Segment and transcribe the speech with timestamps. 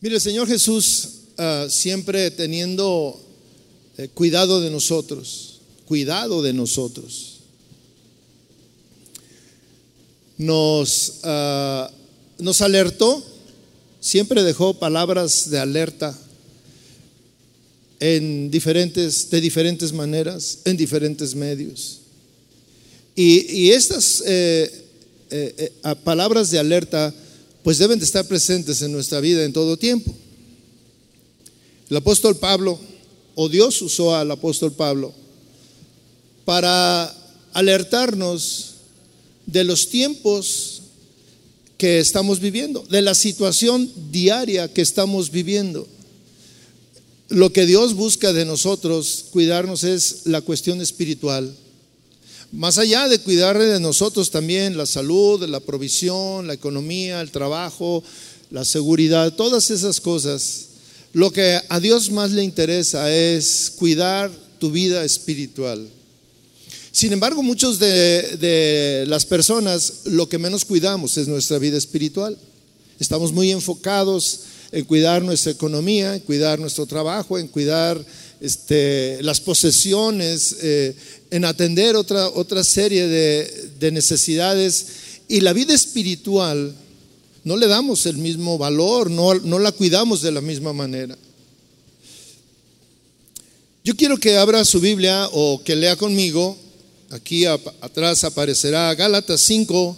[0.00, 3.20] Mire, el Señor Jesús ah, siempre teniendo
[3.96, 7.38] eh, cuidado de nosotros, cuidado de nosotros,
[10.36, 11.90] nos, ah,
[12.38, 13.24] nos alertó,
[13.98, 16.16] siempre dejó palabras de alerta
[17.98, 22.02] en diferentes, de diferentes maneras, en diferentes medios.
[23.16, 24.84] Y, estas eh,
[25.30, 25.72] eh,
[26.04, 27.12] palabras de alerta
[27.62, 30.14] pues deben de estar presentes en nuestra vida en todo tiempo.
[31.90, 32.78] El apóstol Pablo,
[33.34, 35.12] o Dios usó al apóstol Pablo,
[36.44, 37.14] para
[37.52, 38.74] alertarnos
[39.46, 40.82] de los tiempos
[41.78, 45.86] que estamos viviendo, de la situación diaria que estamos viviendo.
[47.28, 51.54] Lo que Dios busca de nosotros, cuidarnos, es la cuestión espiritual
[52.52, 58.02] más allá de cuidar de nosotros también la salud, la provisión, la economía, el trabajo,
[58.50, 60.66] la seguridad, todas esas cosas,
[61.12, 65.88] lo que a Dios más le interesa es cuidar tu vida espiritual.
[66.90, 72.36] Sin embargo, muchos de, de, las personas lo que menos cuidamos es nuestra vida espiritual.
[72.98, 74.40] Estamos muy enfocados
[74.72, 78.04] en cuidar nuestra economía, en cuidar nuestro trabajo, en cuidar
[78.40, 80.94] este, las posesiones, eh,
[81.30, 84.86] en atender otra, otra serie de, necesidades.
[85.28, 86.74] Y la vida espiritual
[87.44, 91.16] no le damos el mismo valor, no, no la cuidamos de la misma manera.
[93.84, 96.56] Yo quiero que abra su Biblia o que lea conmigo.
[97.10, 99.96] Aquí atrás aparecerá Gálatas 5,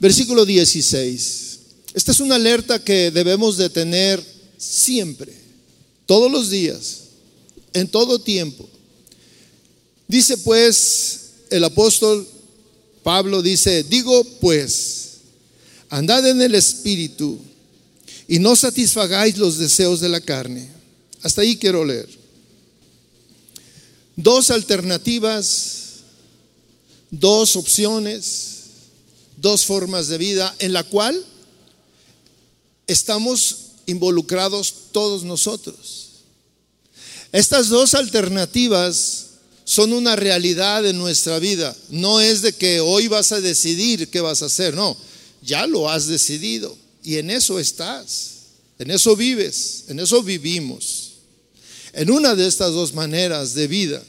[0.00, 1.58] versículo 16.
[1.94, 4.22] Esta es una alerta que debemos de tener
[4.58, 5.32] siempre,
[6.06, 6.99] todos los días
[7.72, 8.68] en todo tiempo.
[10.08, 12.26] Dice pues el apóstol
[13.02, 15.10] Pablo, dice, digo pues,
[15.88, 17.38] andad en el Espíritu
[18.28, 20.70] y no satisfagáis los deseos de la carne.
[21.22, 22.08] Hasta ahí quiero leer.
[24.16, 26.00] Dos alternativas,
[27.10, 28.50] dos opciones,
[29.36, 31.24] dos formas de vida en la cual
[32.86, 33.56] estamos
[33.86, 36.09] involucrados todos nosotros.
[37.32, 39.26] Estas dos alternativas
[39.64, 41.76] son una realidad en nuestra vida.
[41.90, 44.96] No es de que hoy vas a decidir qué vas a hacer, no,
[45.42, 48.32] ya lo has decidido y en eso estás,
[48.78, 51.12] en eso vives, en eso vivimos,
[51.92, 54.02] en una de estas dos maneras de vida.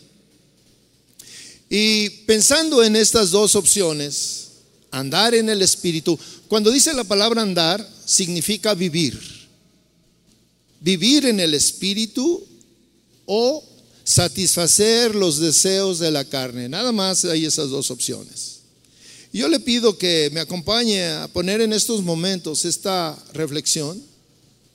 [1.70, 4.48] Y pensando en estas dos opciones,
[4.92, 9.18] andar en el Espíritu, cuando dice la palabra andar, significa vivir.
[10.82, 12.46] Vivir en el Espíritu
[13.34, 13.64] o
[14.04, 16.68] satisfacer los deseos de la carne.
[16.68, 18.58] Nada más hay esas dos opciones.
[19.32, 24.04] Yo le pido que me acompañe a poner en estos momentos esta reflexión,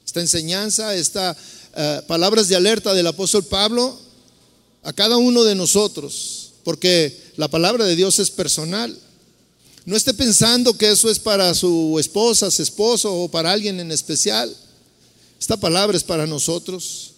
[0.07, 1.37] esta enseñanza, estas
[1.77, 4.01] eh, palabras de alerta del apóstol Pablo
[4.85, 8.99] a cada uno de nosotros, porque la palabra de Dios es personal.
[9.85, 13.93] No esté pensando que eso es para su esposa, su esposo o para alguien en
[13.93, 14.57] especial.
[15.39, 17.16] Esta palabra es para nosotros.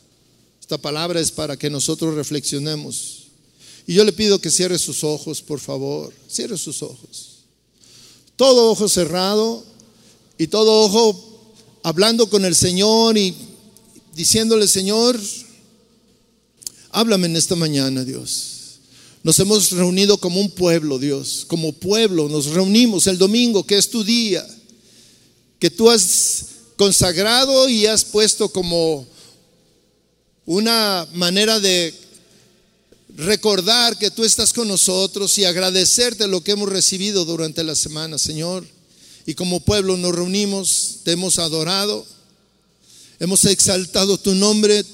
[0.69, 3.29] Esta palabra es para que nosotros reflexionemos.
[3.87, 6.13] Y yo le pido que cierre sus ojos, por favor.
[6.31, 7.39] Cierre sus ojos.
[8.37, 9.65] Todo ojo cerrado
[10.37, 11.41] y todo ojo
[11.83, 13.35] hablando con el Señor y
[14.15, 15.19] diciéndole, Señor,
[16.91, 18.81] háblame en esta mañana, Dios.
[19.23, 22.29] Nos hemos reunido como un pueblo, Dios, como pueblo.
[22.29, 24.47] Nos reunimos el domingo, que es tu día,
[25.59, 26.45] que tú has
[26.77, 29.07] consagrado y has puesto como
[30.49, 31.93] una manera de
[33.15, 38.17] recordar que tú estás con nosotros y agradecerte lo que hemos recibido durante la semana,
[38.17, 38.67] Señor.
[39.27, 42.07] Y como pueblo nos reunimos, te hemos adorado,
[43.21, 44.87] hemos exaltado tu nombre,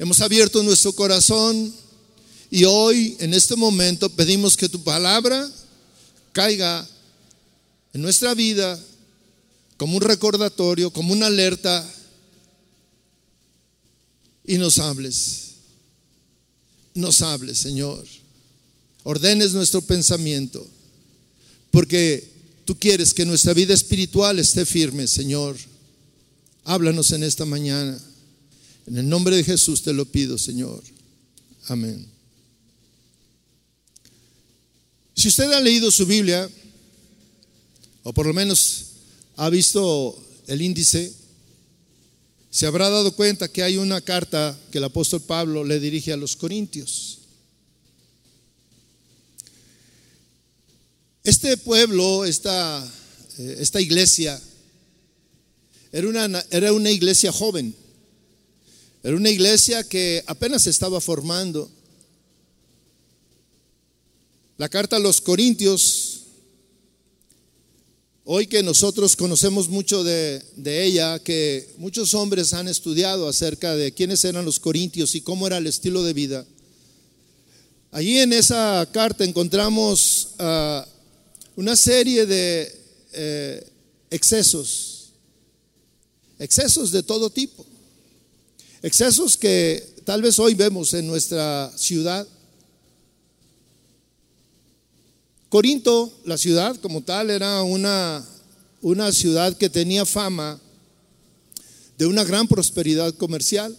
[0.00, 1.72] hemos abierto nuestro corazón
[2.50, 5.48] y hoy, en este momento, pedimos que tu palabra
[6.32, 6.84] caiga
[7.92, 8.80] en nuestra vida
[9.76, 11.88] como un recordatorio, como una alerta
[14.48, 15.50] y nos hables.
[16.94, 18.04] Nos hables, Señor.
[19.04, 20.66] Ordenes nuestro pensamiento,
[21.70, 22.26] porque
[22.64, 25.54] tú quieres que nuestra vida espiritual esté firme, Señor.
[26.64, 28.00] Háblanos en esta mañana.
[28.86, 30.82] En el nombre de Jesús te lo pido, Señor.
[31.66, 32.06] Amén.
[35.14, 36.48] Si usted ha leído su Biblia,
[38.02, 38.86] o por lo menos
[39.36, 41.12] ha visto el índice,
[42.50, 46.16] se habrá dado cuenta que hay una carta que el apóstol Pablo le dirige a
[46.16, 47.18] los corintios.
[51.22, 52.90] Este pueblo, esta,
[53.38, 54.40] eh, esta iglesia,
[55.90, 57.74] Era una, era una iglesia joven.
[59.02, 61.70] Era una iglesia que apenas se estaba formando.
[64.58, 66.07] La carta a los Corintios,
[68.30, 74.22] hoy que nosotros conocemos mucho de, ella, que muchos hombres han estudiado acerca de quiénes
[74.22, 76.44] eran los Corintios y cómo era el estilo de vida.
[77.90, 80.82] Allí en esa carta encontramos uh,
[81.56, 82.78] una serie de
[83.14, 83.66] eh,
[84.10, 85.08] excesos,
[86.38, 87.64] excesos de todo tipo,
[88.82, 92.28] excesos que tal vez hoy vemos en nuestra ciudad.
[95.48, 98.22] Corinto, la ciudad como tal, era una,
[98.82, 100.60] una ciudad que tenía fama
[101.96, 103.76] de una gran prosperidad comercial.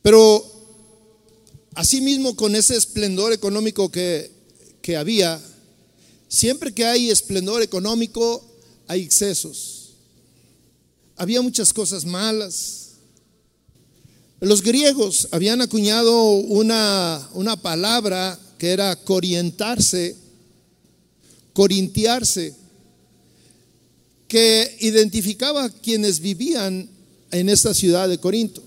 [0.00, 0.44] Pero
[1.74, 4.30] asimismo con ese esplendor económico que,
[4.80, 5.42] que había,
[6.28, 8.44] siempre que hay esplendor económico
[8.86, 9.94] hay excesos.
[11.16, 12.90] Había muchas cosas malas.
[14.40, 20.16] Los griegos habían acuñado una, una palabra que era corientarse,
[21.52, 22.54] corintiarse,
[24.26, 26.88] que identificaba a quienes vivían
[27.30, 28.62] en esta ciudad de Corinto.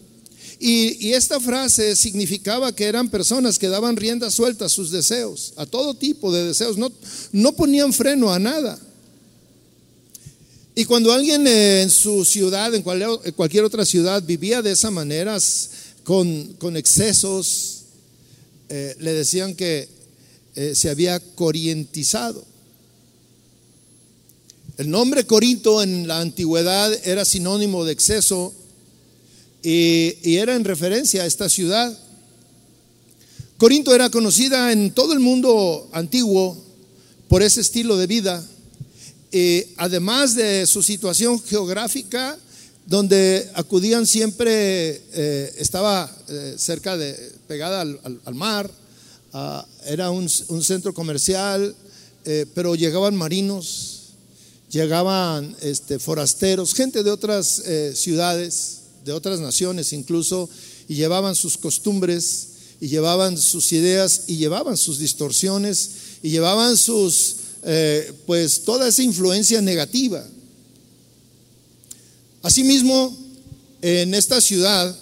[0.60, 5.66] Y, esta frase significaba que eran personas que daban rienda suelta a sus deseos, a
[5.66, 6.92] todo tipo de deseos, no,
[7.32, 8.78] no ponían freno a nada.
[10.76, 15.40] Y cuando alguien en su ciudad, en cualquier otra ciudad, vivía de esa manera,
[16.04, 17.77] con, con excesos,
[18.70, 19.88] eh, le decían que
[20.56, 22.44] eh, se había corientizado.
[24.78, 28.54] El nombre Corinto en la antigüedad era sinónimo de exceso
[29.64, 31.98] y, y era en referencia a esta ciudad.
[33.58, 36.58] Corinto era conocida en todo el mundo antiguo
[37.28, 38.46] por ese estilo de vida.
[39.32, 42.38] Y además de su situación geográfica,
[42.88, 47.14] donde acudían siempre, eh, estaba eh, cerca de,
[47.46, 48.72] pegada al, mar,
[49.34, 51.76] uh, era un, centro comercial,
[52.24, 54.14] eh, pero llegaban marinos,
[54.72, 57.62] llegaban este, forasteros, gente de otras
[57.94, 60.50] ciudades, de otras naciones incluso,
[60.88, 62.48] y llevaban sus costumbres,
[62.80, 65.90] y llevaban sus ideas, y llevaban sus distorsiones,
[66.24, 67.36] y llevaban sus,
[68.26, 70.26] pues toda esa influencia negativa.
[72.48, 73.14] Asimismo,
[73.82, 74.98] en esta ciudad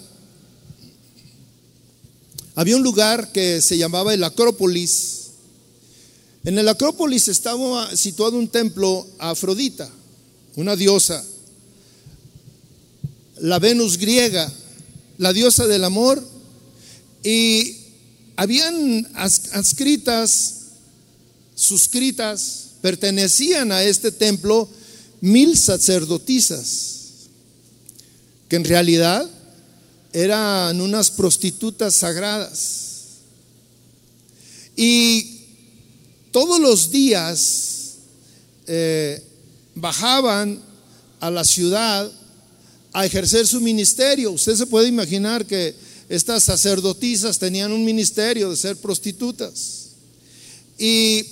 [2.56, 5.28] había un lugar que se llamaba el Acrópolis.
[6.42, 9.88] En el Acrópolis estaba situado un templo a Afrodita,
[10.56, 11.24] una diosa,
[13.38, 14.52] la Venus griega,
[15.16, 16.20] la diosa del amor,
[17.22, 17.76] y
[18.34, 20.62] habían adscritas,
[21.54, 24.68] suscritas, pertenecían a este templo
[25.20, 26.96] mil sacerdotisas
[28.48, 29.28] que en realidad
[30.12, 32.86] eran unas prostitutas sagradas.
[34.76, 35.40] Y
[36.30, 37.94] todos los días
[38.66, 39.22] eh,
[39.74, 40.60] bajaban
[41.20, 42.10] a la ciudad
[42.92, 44.32] a ejercer su ministerio.
[44.32, 45.74] Usted se puede imaginar que
[46.08, 49.88] estas sacerdotisas tenían un ministerio de ser prostitutas.
[50.78, 51.26] Y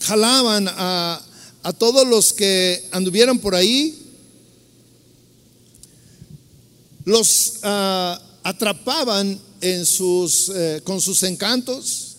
[0.00, 1.20] jalaban a,
[1.62, 4.01] a todos los que anduvieran por ahí
[7.04, 12.16] los uh, atrapaban en sus, eh, con sus encantos.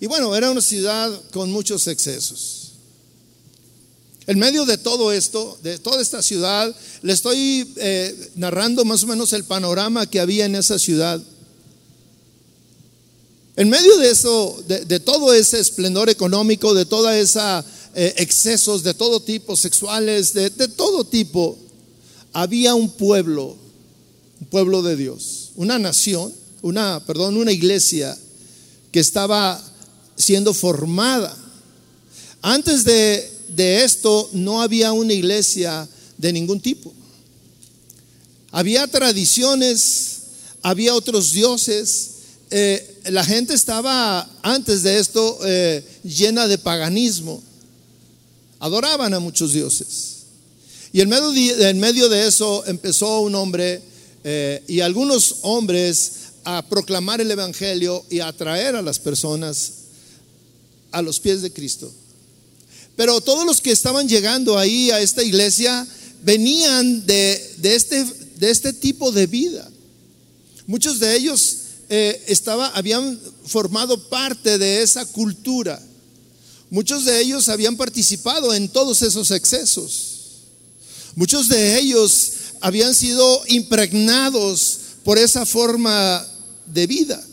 [0.00, 2.72] Y bueno, era una ciudad con muchos excesos.
[4.26, 9.06] En medio de todo esto, de toda esta ciudad, le estoy eh, narrando más o
[9.06, 11.20] menos el panorama que había en esa ciudad.
[13.56, 18.94] En medio de eso, de, todo ese esplendor económico, de toda esa eh, excesos de
[18.94, 21.56] todo tipo, sexuales, de todo tipo,
[22.32, 23.63] había un pueblo
[24.50, 28.16] pueblo de Dios, una nación, una, perdón, una iglesia
[28.92, 29.62] que estaba
[30.16, 31.36] siendo formada.
[32.42, 35.88] Antes de, de esto no había una iglesia
[36.18, 36.92] de ningún tipo.
[38.50, 40.18] Había tradiciones,
[40.62, 42.10] había otros dioses.
[42.50, 47.42] Eh, la gente estaba antes de esto eh, llena de paganismo.
[48.60, 50.18] Adoraban a muchos dioses.
[50.92, 53.82] Y en medio de, en medio de eso empezó un hombre
[54.24, 56.12] eh, y algunos hombres
[56.44, 59.72] a proclamar el Evangelio y a atraer a las personas
[60.90, 61.92] a los pies de Cristo.
[62.96, 65.86] Pero todos los que estaban llegando ahí a esta iglesia
[66.22, 68.04] venían de, de, este,
[68.36, 69.68] de este, tipo de vida.
[70.66, 71.56] Muchos de ellos
[71.88, 75.82] eh, estaba, habían formado parte de esa cultura.
[76.70, 80.14] Muchos de ellos habían participado en todos esos excesos.
[81.14, 86.26] Muchos de ellos habían sido impregnados por esa forma
[86.66, 87.24] de vida.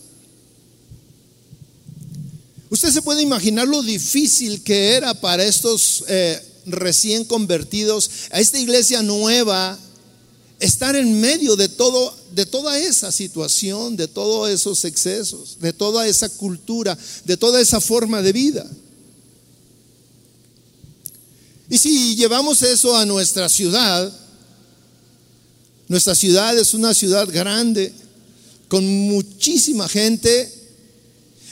[2.70, 8.60] Usted se puede imaginar lo difícil que era para estos eh, recién convertidos, a esta
[8.60, 9.78] iglesia nueva,
[10.60, 16.08] estar en medio de todo, de toda esa situación, de todos esos excesos, de toda
[16.08, 18.70] esa cultura, de toda esa forma de vida.
[21.70, 24.14] Y si llevamos eso a nuestra ciudad,
[25.92, 27.92] nuestra ciudad es una ciudad grande,
[28.70, 30.50] con muchísima gente,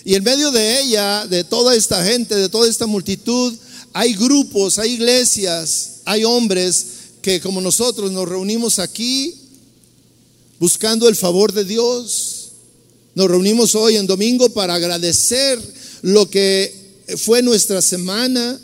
[0.06, 3.54] y en medio de ella, de toda esta gente, de toda esta multitud,
[3.92, 6.86] hay grupos, hay iglesias, hay hombres
[7.22, 9.36] que como nosotros nos reunimos aquí
[10.58, 12.52] buscando el favor de Dios.
[13.16, 15.60] Nos reunimos hoy en domingo para agradecer
[16.02, 16.74] lo que
[17.18, 18.58] fue nuestra semana,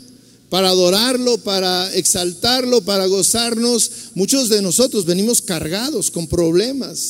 [0.48, 3.90] para adorarlo, para exaltarlo, para gozarnos.
[4.14, 7.00] Muchos de nosotros venimos cargados con problemas,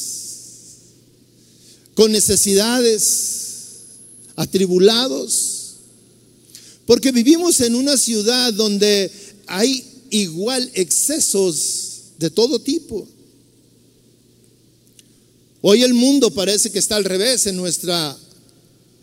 [1.94, 3.36] con necesidades,
[4.36, 5.74] atribulados,
[6.86, 9.10] porque vivimos en una ciudad donde
[9.46, 11.86] hay igual excesos
[12.18, 13.06] de todo tipo.
[15.62, 18.16] Hoy el mundo parece que está al revés en, nuestra,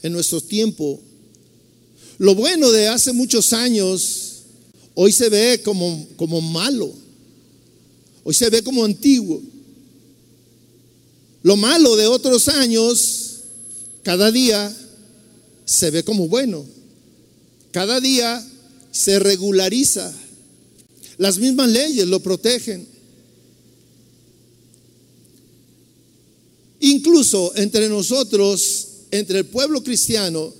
[0.01, 1.01] en nuestro tiempo.
[2.17, 4.33] Lo bueno de hace muchos años
[4.95, 6.93] Hoy se ve como, como malo.
[8.23, 9.41] Hoy se ve como antiguo.
[11.41, 13.39] Lo malo de otros años,
[14.03, 14.73] cada día
[15.65, 16.65] se ve como bueno.
[17.71, 18.45] Cada día
[18.91, 20.13] se regulariza.
[21.17, 22.87] Las mismas leyes lo protegen.
[26.79, 30.53] Incluso entre nosotros, entre el pueblo cristiano,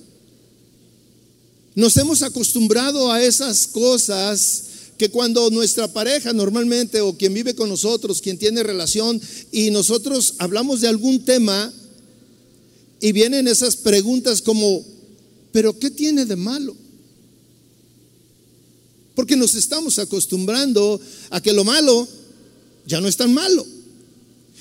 [1.74, 4.64] nos hemos acostumbrado a esas cosas
[4.96, 10.34] que cuando nuestra pareja normalmente o quien vive con nosotros, quien tiene relación y nosotros
[10.38, 11.72] hablamos de algún tema
[13.00, 14.84] y vienen esas preguntas como,
[15.52, 16.76] pero ¿qué tiene de malo?
[19.14, 21.00] Porque nos estamos acostumbrando
[21.30, 22.06] a que lo malo
[22.86, 23.64] ya no es tan malo.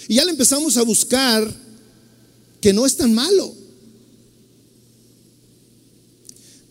[0.08, 1.54] Y ya le empezamos a buscar
[2.60, 3.54] que no es tan malo.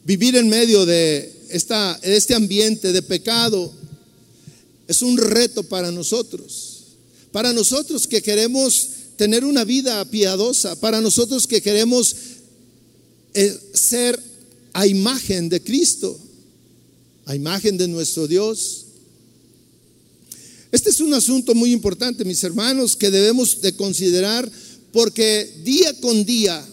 [0.05, 3.73] Vivir en medio de esta, este ambiente de pecado
[4.89, 6.81] es un reto para nosotros.
[7.31, 12.17] Para nosotros que queremos tener una vida piadosa, para nosotros que queremos
[13.35, 14.21] eh, ser
[14.73, 16.19] a imagen de Cristo,
[17.27, 18.87] a imagen de nuestro Dios.
[20.73, 24.51] Este es un asunto muy importante, mis hermanos, que debemos de considerar
[24.93, 26.67] porque día con día,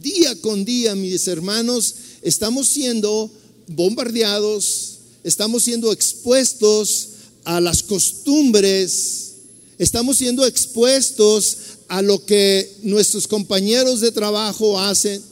[0.00, 3.30] día con día, mis hermanos, estamos siendo
[3.68, 7.08] bombardeados, estamos siendo expuestos
[7.44, 9.32] a las costumbres,
[9.78, 11.56] estamos siendo expuestos
[11.88, 15.22] a lo que nuestros compañeros de trabajo hacen.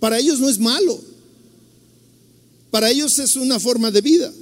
[0.00, 1.00] Para ellos no es malo,
[2.70, 4.32] para ellos es una forma de vida.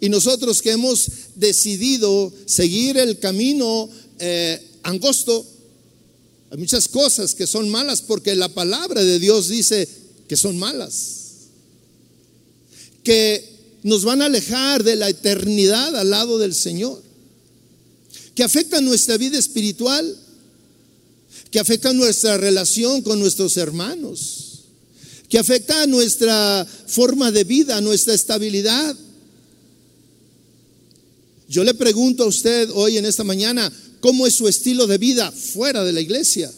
[0.00, 3.88] Y nosotros que hemos decidido seguir el camino
[4.18, 5.44] eh, angosto,
[6.50, 9.88] hay muchas cosas que son malas porque la palabra de Dios dice,
[10.28, 11.48] que son malas,
[13.02, 17.00] que nos van a alejar de la eternidad al lado del Señor,
[18.34, 20.16] que afectan nuestra vida espiritual,
[21.50, 24.64] que afectan nuestra relación con nuestros hermanos,
[25.28, 28.96] que afecta nuestra forma de vida, nuestra estabilidad.
[31.48, 35.30] Yo le pregunto a usted hoy en esta mañana, ¿cómo es su estilo de vida
[35.30, 36.52] fuera de la iglesia?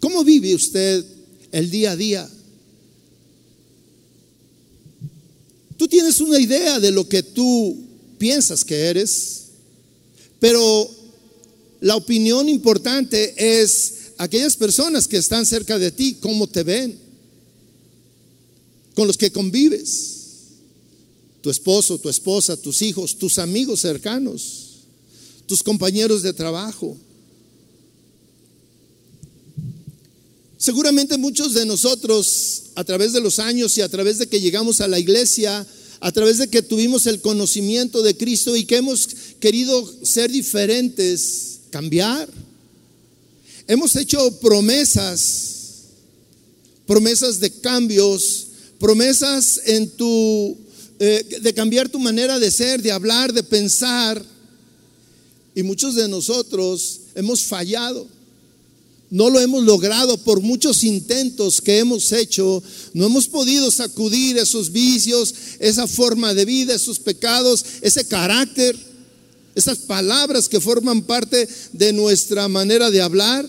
[0.00, 1.04] ¿Cómo vive usted
[1.52, 2.30] el día a día?
[5.76, 7.76] Tú tienes una idea de lo que tú
[8.18, 9.42] piensas que eres,
[10.40, 10.90] pero
[11.80, 16.98] la opinión importante es aquellas personas que están cerca de ti, cómo te ven,
[18.94, 20.14] con los que convives,
[21.42, 24.80] tu esposo, tu esposa, tus hijos, tus amigos cercanos,
[25.46, 26.96] tus compañeros de trabajo.
[30.66, 34.80] Seguramente muchos de nosotros, a través de los años y a través de que llegamos
[34.80, 35.64] a la iglesia,
[36.00, 39.08] a través de que tuvimos el conocimiento de Cristo y que hemos
[39.38, 42.28] querido ser diferentes, cambiar,
[43.68, 45.84] hemos hecho promesas,
[46.84, 48.48] promesas de cambios,
[48.80, 50.58] promesas en tu,
[50.98, 54.20] eh, de cambiar tu manera de ser, de hablar, de pensar.
[55.54, 58.15] Y muchos de nosotros hemos fallado
[59.10, 62.62] no lo hemos logrado por muchos intentos que hemos hecho.
[62.92, 68.76] No hemos podido sacudir esos vicios, esa forma de vida, esos pecados, ese carácter,
[69.54, 73.48] esas palabras que forman parte de nuestra manera de hablar.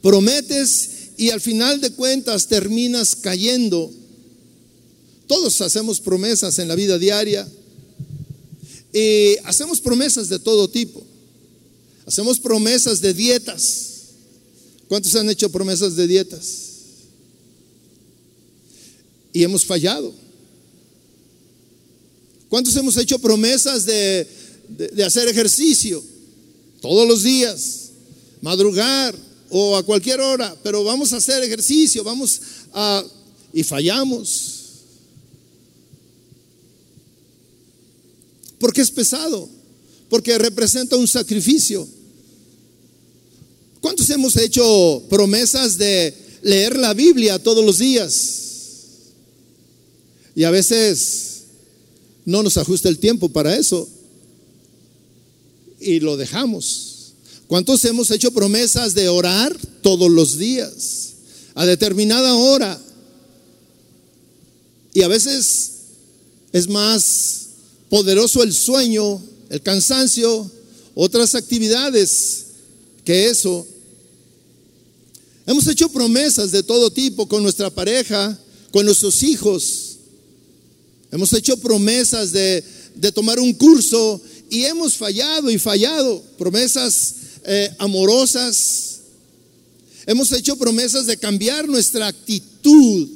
[0.00, 3.92] Prometes y al final de cuentas terminas cayendo.
[5.26, 7.46] Todos hacemos promesas en la vida diaria.
[8.94, 11.04] Y hacemos promesas de todo tipo.
[12.06, 13.89] Hacemos promesas de dietas.
[14.90, 16.46] ¿Cuántos han hecho promesas de dietas?
[19.32, 20.12] Y hemos fallado.
[22.48, 24.26] ¿Cuántos hemos hecho promesas de,
[24.68, 26.02] de, hacer ejercicio?
[26.80, 27.90] Todos los días,
[28.42, 29.14] madrugar
[29.48, 32.40] o a cualquier hora, pero vamos a hacer ejercicio, vamos
[32.72, 33.04] a...
[33.52, 34.54] y fallamos.
[38.58, 39.48] Porque es pesado,
[40.08, 41.86] porque representa un sacrificio.
[43.80, 48.40] ¿Cuántos hemos hecho promesas de leer la Biblia todos los días?
[50.34, 51.44] Y a veces
[52.24, 53.88] no nos ajusta el tiempo para eso
[55.80, 57.14] y lo dejamos.
[57.46, 61.14] ¿Cuántos hemos hecho promesas de orar todos los días
[61.54, 62.80] a determinada hora?
[64.92, 65.70] Y a veces
[66.52, 67.46] es más
[67.88, 70.50] poderoso el sueño, el cansancio,
[70.94, 72.46] otras actividades
[73.04, 73.66] que eso.
[75.46, 78.38] Hemos hecho promesas de todo tipo con nuestra pareja,
[78.70, 79.96] con nuestros hijos.
[81.10, 82.62] Hemos hecho promesas de,
[83.12, 86.22] tomar un curso y hemos fallado y fallado.
[86.38, 87.14] Promesas
[87.44, 89.00] eh, amorosas.
[90.06, 93.08] Hemos hecho promesas de cambiar nuestra actitud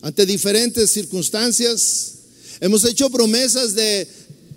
[0.00, 2.12] ante diferentes circunstancias.
[2.60, 4.08] Hemos hecho promesas de,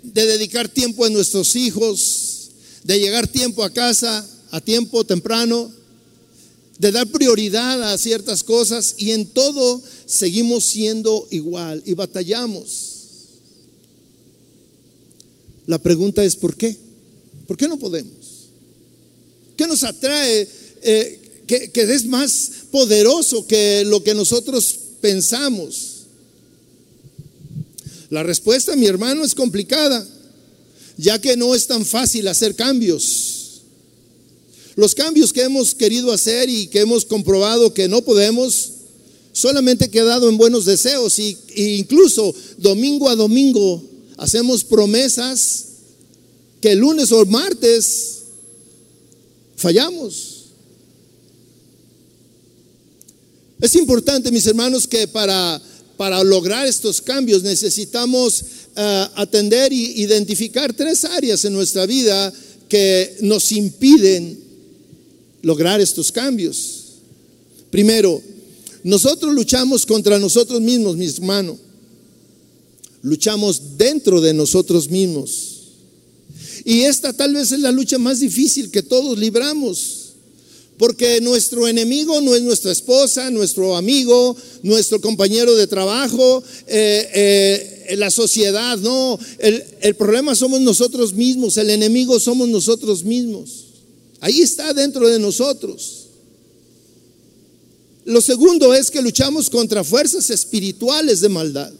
[0.02, 2.50] de dedicar tiempo a nuestros hijos,
[2.82, 5.68] de llegar tiempo a casa a tiempo temprano,
[6.78, 12.90] de dar prioridad a ciertas cosas y en todo seguimos siendo igual y batallamos.
[15.66, 16.76] La pregunta es ¿por qué?
[17.48, 18.46] ¿Por qué no podemos?
[19.56, 20.48] ¿Qué nos atrae
[20.82, 26.02] eh, que, que es más poderoso que lo que nosotros pensamos?
[28.08, 30.06] La respuesta, mi hermano, es complicada,
[30.96, 33.33] ya que no es tan fácil hacer cambios.
[34.76, 38.70] Los cambios que hemos querido hacer y que hemos comprobado que no podemos,
[39.32, 43.82] solamente quedado en buenos deseos y, e incluso domingo a domingo
[44.16, 45.66] hacemos promesas
[46.60, 48.22] que el lunes o martes
[49.56, 50.44] fallamos.
[53.60, 55.60] Es importante, mis hermanos, que para,
[55.96, 58.42] para lograr estos cambios necesitamos
[58.76, 62.32] uh, atender e identificar tres áreas en nuestra vida
[62.68, 64.43] que nos impiden
[65.44, 66.84] lograr estos cambios.
[67.70, 68.20] Primero,
[68.82, 71.58] nosotros luchamos contra nosotros mismos, mi hermano.
[73.02, 75.50] Luchamos dentro de nosotros mismos.
[76.64, 80.00] Y esta tal vez es la lucha más difícil que todos libramos.
[80.78, 87.96] Porque nuestro enemigo no es nuestra esposa, nuestro amigo, nuestro compañero de trabajo, eh, eh,
[87.96, 89.18] la sociedad, no.
[89.38, 93.63] El problema somos nosotros mismos, el enemigo somos nosotros mismos.
[94.24, 96.06] Ahí está dentro de nosotros.
[98.06, 101.70] Lo segundo es que luchamos contra fuerzas espirituales de maldad,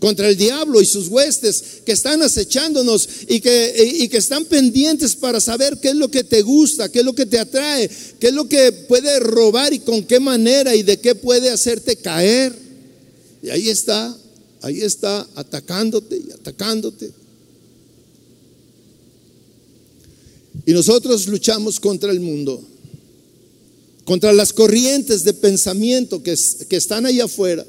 [0.00, 5.16] contra el diablo y sus huestes que están acechándonos y que, y que están pendientes
[5.16, 7.88] para saber qué es lo que te gusta, qué es lo que te atrae,
[8.20, 11.96] qué es lo que puede robar y con qué manera y de qué puede hacerte
[11.96, 12.54] caer.
[13.42, 14.14] Y ahí está,
[14.60, 17.23] ahí está atacándote y atacándote.
[20.66, 22.62] Y nosotros luchamos contra el mundo,
[24.04, 26.34] contra las corrientes de pensamiento que,
[26.68, 27.64] que están ahí afuera.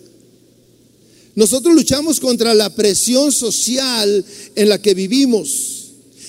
[1.35, 5.75] Nosotros luchamos contra la presión social en la que vivimos.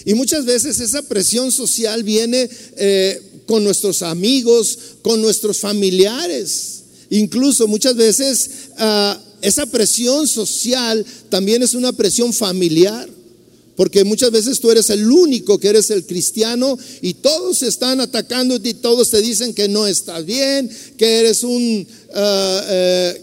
[0.05, 6.83] Y muchas veces esa presión social viene eh, con nuestros amigos, con nuestros familiares.
[7.11, 13.09] Incluso muchas veces ah, esa presión social también es una presión familiar.
[13.77, 18.57] Porque muchas veces tú eres el único que eres el cristiano y todos están atacando
[18.57, 21.87] y todos te dicen que no estás bien, que eres un...
[22.15, 23.23] Ah, eh,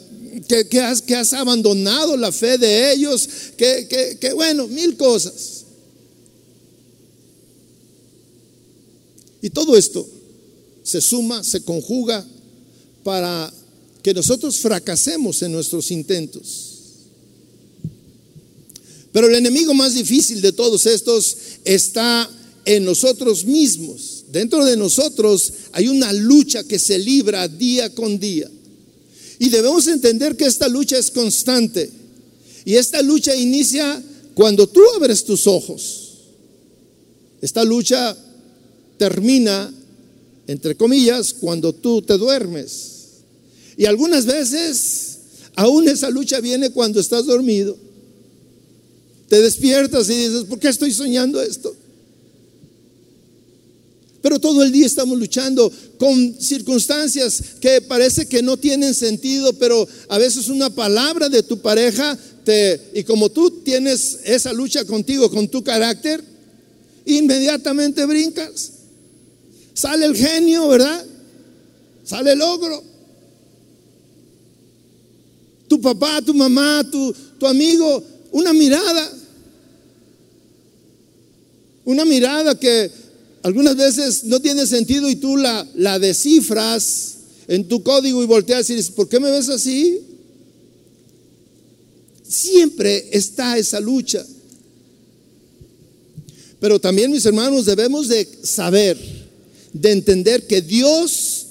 [0.69, 5.63] que, has, que, has, abandonado la fe de ellos, que, que bueno, mil cosas.
[9.41, 10.07] Y todo esto
[10.83, 12.25] se suma, se conjuga
[13.03, 13.53] para
[14.01, 16.62] que nosotros fracasemos en nuestros intentos.
[19.13, 22.29] Pero el enemigo más difícil de todos estos está
[22.65, 28.49] en nosotros mismos, dentro de nosotros hay una lucha que se libra día con día.
[29.39, 31.89] Y debemos entender que esta lucha es constante.
[32.65, 34.01] Y esta lucha inicia
[34.33, 36.13] cuando tú abres tus ojos.
[37.41, 38.15] Esta lucha
[38.97, 39.71] termina,
[40.47, 42.93] entre comillas, cuando tú te duermes.
[43.75, 45.17] Y algunas veces,
[45.55, 47.77] aún esa lucha viene cuando estás dormido.
[49.33, 51.75] Te despiertas y dices, ¿por qué estoy soñando esto?
[54.21, 59.87] Pero todo el día estamos luchando con circunstancias que parece que no tienen sentido, pero
[60.09, 65.31] a veces una palabra de tu pareja te, y como tú tienes esa lucha contigo,
[65.31, 66.23] con tu carácter,
[67.03, 68.71] inmediatamente brincas.
[69.73, 71.03] Sale el genio, ¿verdad?
[72.03, 72.83] Sale el ogro.
[75.67, 79.22] Tu papá, tu mamá, tu, tu amigo, una mirada.
[81.85, 82.91] Una mirada que
[83.43, 87.17] algunas veces no tiene sentido y tú la, la descifras
[87.47, 89.99] en tu código y volteas y dices, ¿por qué me ves así?
[92.27, 94.25] Siempre está esa lucha.
[96.59, 98.97] Pero también, mis hermanos, debemos de saber,
[99.73, 101.47] de entender que Dios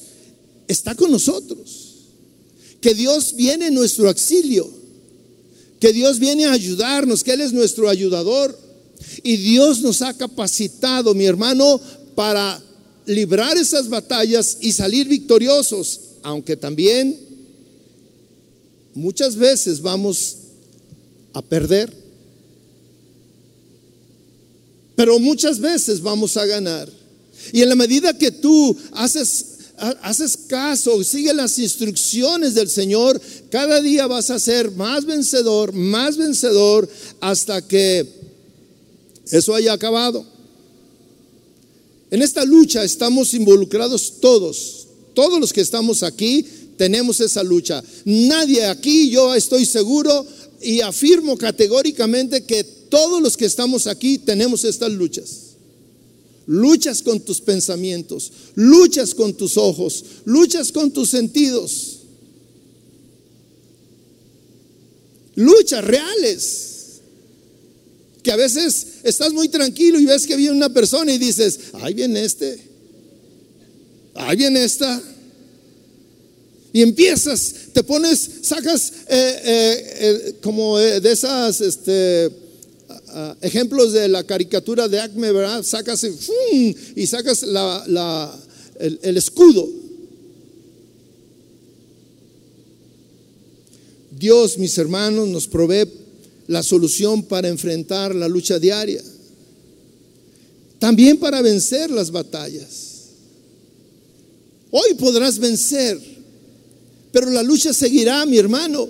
[0.66, 2.06] está con nosotros,
[2.80, 4.70] que Dios viene en nuestro auxilio,
[5.78, 8.58] que Dios viene a ayudarnos, que Él es nuestro ayudador.
[9.22, 11.80] Y Dios nos ha capacitado, mi hermano,
[12.14, 12.60] para
[13.06, 17.18] librar esas batallas y salir victoriosos, aunque también
[18.94, 20.36] muchas veces vamos
[21.32, 21.92] a perder,
[24.94, 26.88] pero muchas veces vamos a ganar.
[27.52, 29.46] Y en la medida que tú haces,
[30.02, 36.16] haces caso, sigue las instrucciones del Señor, cada día vas a ser más vencedor, más
[36.16, 36.88] vencedor,
[37.20, 38.21] hasta que
[39.30, 40.24] eso haya acabado.
[42.10, 46.44] En esta lucha estamos involucrados todos, todos los que estamos aquí
[46.76, 47.82] tenemos esa lucha.
[48.04, 50.26] Nadie aquí, yo estoy seguro
[50.60, 55.52] y afirmo categóricamente que todos los que estamos aquí tenemos estas luchas.
[56.46, 62.00] Luchas con tus pensamientos, luchas con tus ojos, luchas con tus sentidos.
[65.34, 67.00] Luchas reales
[68.22, 71.94] que a veces estás muy tranquilo y ves que viene una persona y dices, ahí
[71.94, 72.58] viene este,
[74.14, 75.02] ahí viene esta.
[76.72, 82.30] Y empiezas, te pones, sacas eh, eh, eh, como de esas este,
[83.42, 85.62] ejemplos de la caricatura de Acme, ¿verdad?
[85.62, 86.06] Sacas
[86.96, 89.68] y sacas el, el escudo.
[94.18, 96.01] Dios, mis hermanos, nos provee
[96.52, 99.02] la solución para enfrentar la lucha diaria.
[100.78, 102.92] También para vencer las batallas.
[104.70, 105.98] Hoy podrás vencer,
[107.10, 108.88] pero la lucha seguirá, mi hermano.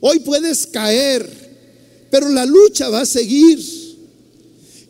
[0.00, 1.28] Hoy puedes caer,
[2.10, 3.60] pero la lucha va a seguir.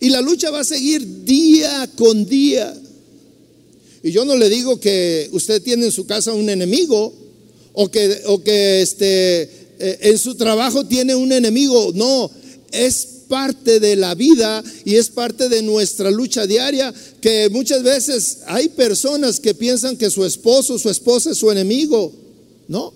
[0.00, 2.74] Y la lucha va a seguir día con día.
[4.02, 7.14] Y yo no le digo que usted tiene en su casa un enemigo
[7.72, 9.61] o que, o que este,
[10.00, 11.92] en su trabajo tiene un enemigo.
[11.94, 12.30] No,
[12.70, 18.38] es parte de la vida y es parte de nuestra lucha diaria que muchas veces
[18.46, 22.12] hay personas que piensan que su esposo, su esposa es su enemigo.
[22.68, 22.92] No.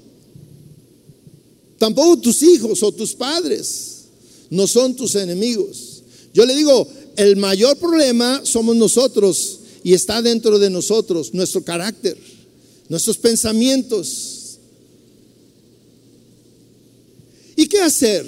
[1.79, 4.05] Tampoco tus hijos o tus padres
[4.51, 6.03] no son tus enemigos.
[6.33, 12.17] Yo le digo, el mayor problema somos nosotros y está dentro de nosotros, nuestro carácter,
[12.89, 14.46] nuestros pensamientos.
[17.67, 18.25] ¿Y qué hacer?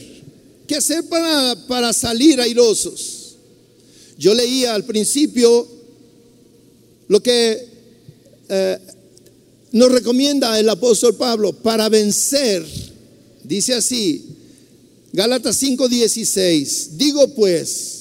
[0.67, 3.37] ¿Qué hacer para, para salir airosos?
[4.19, 5.65] Yo leía al principio
[7.07, 7.69] lo que
[8.49, 8.79] eh,
[9.71, 12.67] nos recomienda el apóstol Pablo para vencer.
[13.45, 14.27] Dice así,
[15.13, 17.98] Gálatas 5:16, digo pues,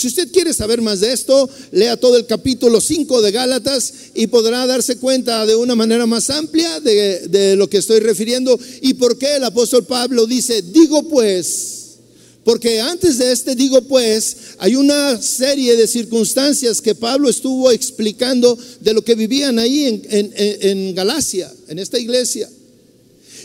[0.00, 4.28] si usted quiere saber más de esto, lea todo el capítulo 5 de Gálatas y
[4.28, 9.18] podrá darse cuenta de una manera más amplia de, lo que estoy refiriendo y por
[9.18, 11.98] qué el apóstol Pablo dice, digo pues,
[12.44, 18.56] porque antes de este digo pues, hay una serie de circunstancias que Pablo estuvo explicando
[18.80, 22.48] de lo que vivían ahí en, en Galacia, en esta iglesia.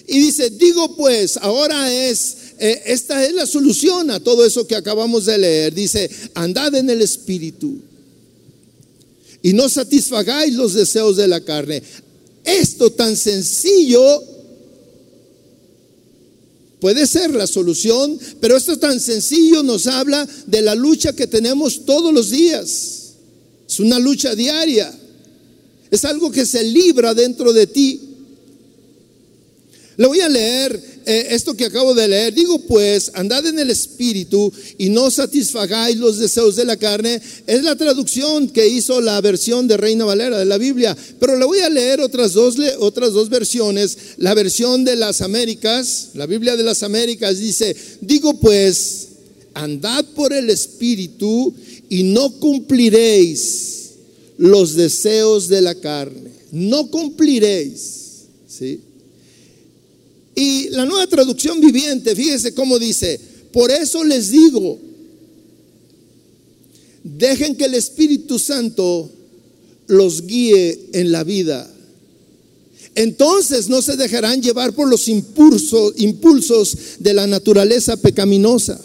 [0.07, 4.75] Y dice, digo pues, ahora es eh, esta es la solución a todo eso que
[4.75, 5.73] acabamos de leer.
[5.73, 7.79] Dice, andad en el Espíritu
[9.45, 11.83] y no satisfagáis los deseos de la carne.
[12.43, 14.23] Esto tan sencillo
[16.79, 21.85] puede ser la solución, pero esto tan sencillo nos habla de la lucha que tenemos
[21.85, 23.13] todos los días.
[23.69, 24.91] Es una lucha diaria.
[25.91, 28.01] Es algo que se libra dentro de ti.
[29.97, 32.33] Le voy a leer eh, esto que acabo de leer.
[32.33, 37.21] Digo pues, andad en el espíritu y no satisfagáis los deseos de la carne.
[37.45, 40.97] Es la traducción que hizo la versión de Reina Valera de la Biblia.
[41.19, 43.97] Pero le voy a leer otras dos, otras dos versiones.
[44.17, 49.07] La versión de las Américas, la Biblia de las Américas dice, digo pues,
[49.53, 51.53] andad por el espíritu
[51.89, 53.91] y no cumpliréis
[54.37, 56.31] los deseos de la carne.
[56.51, 58.01] No cumpliréis.
[58.47, 58.79] ¿Sí?
[60.71, 63.19] La nueva traducción viviente, fíjese cómo dice,
[63.51, 64.79] por eso les digo,
[67.03, 69.09] dejen que el Espíritu Santo
[69.87, 71.71] los guíe en la vida.
[72.95, 78.79] Entonces no se dejarán llevar por los impulsos, impulsos de la naturaleza pecaminosa.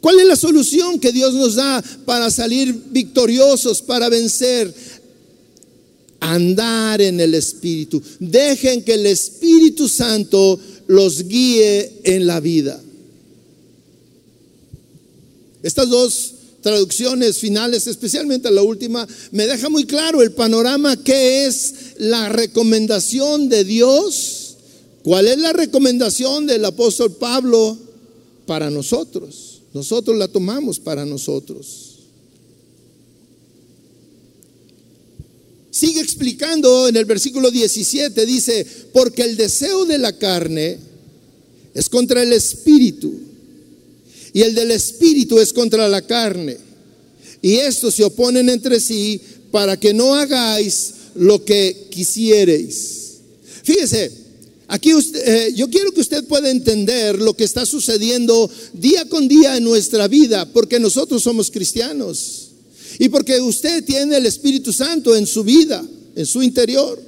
[0.00, 4.72] ¿Cuál es la solución que Dios nos da para salir victoriosos, para vencer
[6.20, 8.00] andar en el Espíritu.
[8.18, 12.80] Dejen que el Espíritu Santo los guíe en la vida.
[15.62, 21.74] Estas dos traducciones finales, especialmente la última, me deja muy claro el panorama que es
[21.98, 24.56] la recomendación de Dios,
[25.02, 27.76] cuál es la recomendación del apóstol Pablo
[28.46, 29.60] para nosotros.
[29.72, 31.89] Nosotros la tomamos para nosotros.
[35.70, 40.78] Sigue explicando en el versículo 17, dice, porque el deseo de la carne
[41.74, 43.12] es contra el espíritu
[44.32, 46.56] y el del espíritu es contra la carne.
[47.42, 53.18] Y estos se oponen entre sí para que no hagáis lo que quisiereis.
[53.62, 54.10] Fíjese,
[54.68, 59.56] aquí eh, yo quiero que usted pueda entender lo que está sucediendo día con día
[59.56, 62.49] en nuestra vida, porque nosotros somos cristianos.
[63.00, 65.82] Y porque usted tiene el Espíritu Santo en su vida,
[66.14, 67.00] en su interior.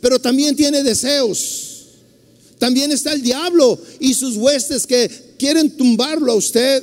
[0.00, 1.88] Pero también tiene deseos.
[2.58, 6.82] También está el diablo y sus huestes que quieren tumbarlo a usted.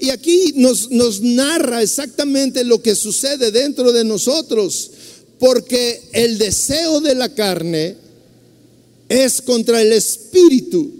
[0.00, 4.90] Y aquí nos, nos narra exactamente lo que sucede dentro de nosotros.
[5.38, 7.94] Porque el deseo de la carne
[9.08, 10.90] es contra el espíritu.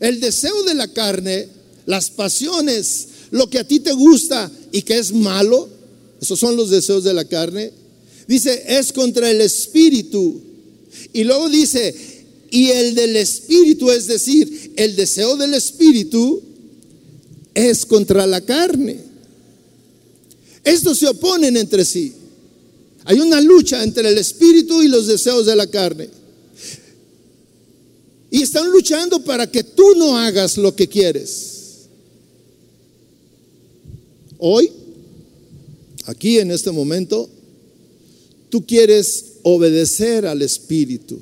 [0.00, 1.48] El deseo de la carne,
[1.86, 5.68] las pasiones, lo que a ti te gusta y que es malo,
[6.20, 7.72] esos son los deseos de la carne,
[8.28, 10.38] dice, es contra el espíritu.
[11.14, 11.94] Y luego dice,
[12.50, 16.42] y el del espíritu, es decir, el deseo del espíritu
[17.54, 18.98] es contra la carne.
[20.62, 22.12] Estos se oponen entre sí.
[23.04, 26.10] Hay una lucha entre el espíritu y los deseos de la carne.
[28.30, 31.51] Y están luchando para que tú no hagas lo que quieres.
[34.44, 34.72] Hoy,
[36.06, 37.30] aquí en este momento,
[38.50, 41.20] tú quieres obedecer al Espíritu.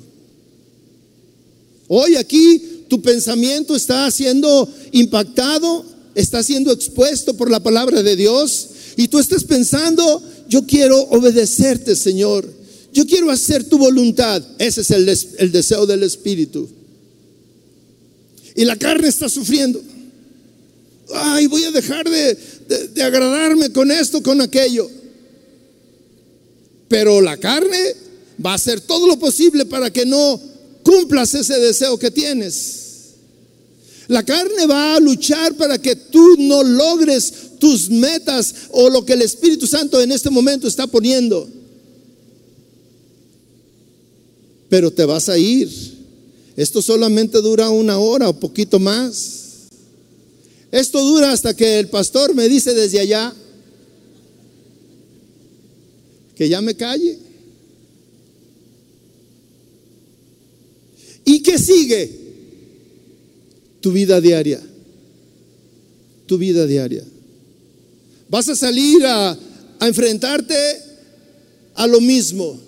[1.87, 8.69] Hoy aquí tu pensamiento está siendo impactado, está siendo expuesto por la palabra de Dios
[8.97, 12.51] y tú estás pensando, yo quiero obedecerte, Señor.
[12.91, 14.43] Yo quiero hacer tu voluntad.
[14.57, 15.07] Ese es el,
[15.37, 16.67] el deseo del Espíritu.
[18.55, 19.79] Y la carne está sufriendo
[21.13, 22.37] ay, voy a dejar de,
[22.71, 24.89] de, agradarme con esto, con aquello.
[26.87, 27.95] Pero la carne
[28.43, 30.39] va a hacer todo lo posible para que no
[30.83, 32.77] cumplas ese deseo que tienes.
[34.07, 39.13] La carne va a luchar para que tú no logres tus metas o lo que
[39.13, 41.47] el Espíritu Santo en este momento está poniendo.
[44.69, 45.69] Pero te vas a ir.
[46.57, 49.40] Esto solamente dura una hora o poquito más.
[50.71, 53.33] Esto dura hasta que el pastor me dice desde allá
[56.35, 57.19] que ya me calle.
[61.25, 62.09] ¿Y qué sigue?
[63.81, 64.61] Tu vida diaria.
[66.25, 67.03] Tu vida diaria.
[68.29, 69.37] Vas a salir a,
[69.81, 70.55] enfrentarte
[71.73, 72.59] a lo mismo,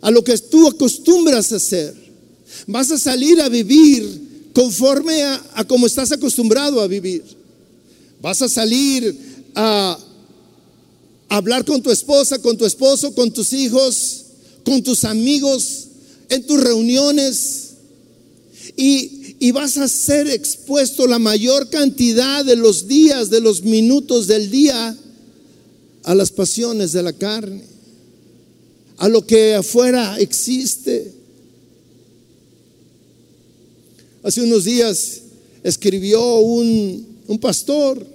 [0.00, 1.94] a lo que tú acostumbras a hacer.
[2.66, 7.22] Vas a salir a vivir conforme a, como estás acostumbrado a vivir.
[8.20, 9.16] Vas a salir
[9.54, 9.98] a
[11.28, 14.24] hablar con tu esposa, con tu esposo, con tus hijos,
[14.64, 15.86] con tus amigos,
[16.28, 17.68] en tus reuniones.
[18.76, 24.26] Y, y, vas a ser expuesto la mayor cantidad de los días, de los minutos
[24.26, 24.96] del día
[26.04, 27.64] a las pasiones de la carne,
[28.96, 31.09] a lo que afuera existe.
[34.22, 35.22] Hace unos días
[35.62, 38.06] escribió un, un pastor.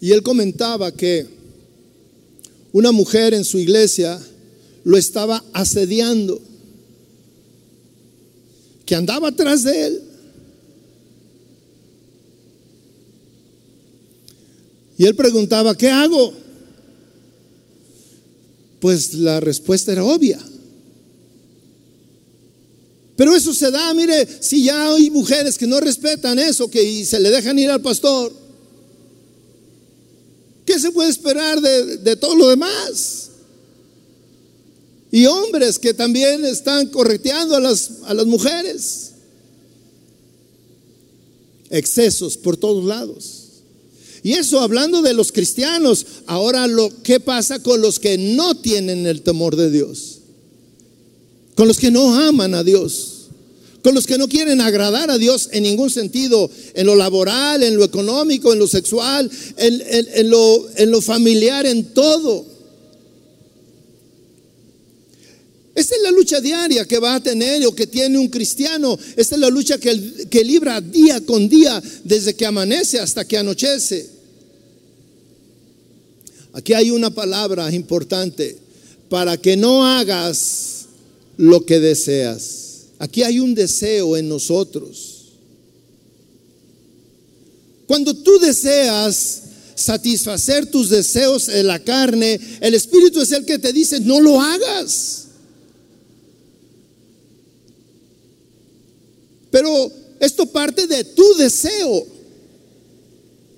[0.00, 1.26] Y él comentaba que
[2.72, 4.20] una mujer en su iglesia
[4.84, 6.40] lo estaba asediando,
[8.84, 10.02] que andaba atrás de él.
[14.98, 16.39] Y él preguntaba, ¿qué hago?
[18.80, 20.38] Pues la respuesta era obvia.
[23.20, 27.20] Pero eso se da, mire, si ya hay mujeres que no respetan eso, que se
[27.20, 28.32] le dejan ir al pastor,
[30.64, 33.28] ¿qué se puede esperar de, todo lo demás?
[35.12, 39.10] Y hombres que también están correteando a las, a las mujeres.
[41.68, 43.39] Excesos por todos lados.
[44.22, 49.06] Y eso hablando de los cristianos, ahora lo que pasa con los que no tienen
[49.06, 50.20] el temor de Dios
[51.60, 53.26] con los que no aman a Dios,
[53.82, 57.76] con los que no quieren agradar a Dios en ningún sentido, en lo laboral, en
[57.76, 62.46] lo económico, en lo sexual, en, lo, en lo, familiar, en todo.
[65.80, 68.98] Esta es la lucha diaria que va a tener o que tiene un cristiano.
[69.16, 73.38] Esta es la lucha que, que libra día con día, desde que amanece hasta que
[73.38, 74.10] anochece.
[76.52, 78.58] Aquí hay una palabra importante,
[79.08, 80.84] para que no hagas
[81.38, 82.88] lo que deseas.
[82.98, 85.28] Aquí hay un deseo en nosotros.
[87.86, 93.72] Cuando tú deseas satisfacer tus deseos en la carne, el Espíritu es el que te
[93.72, 95.29] dice, no lo hagas.
[99.50, 102.06] Pero esto parte de tu deseo.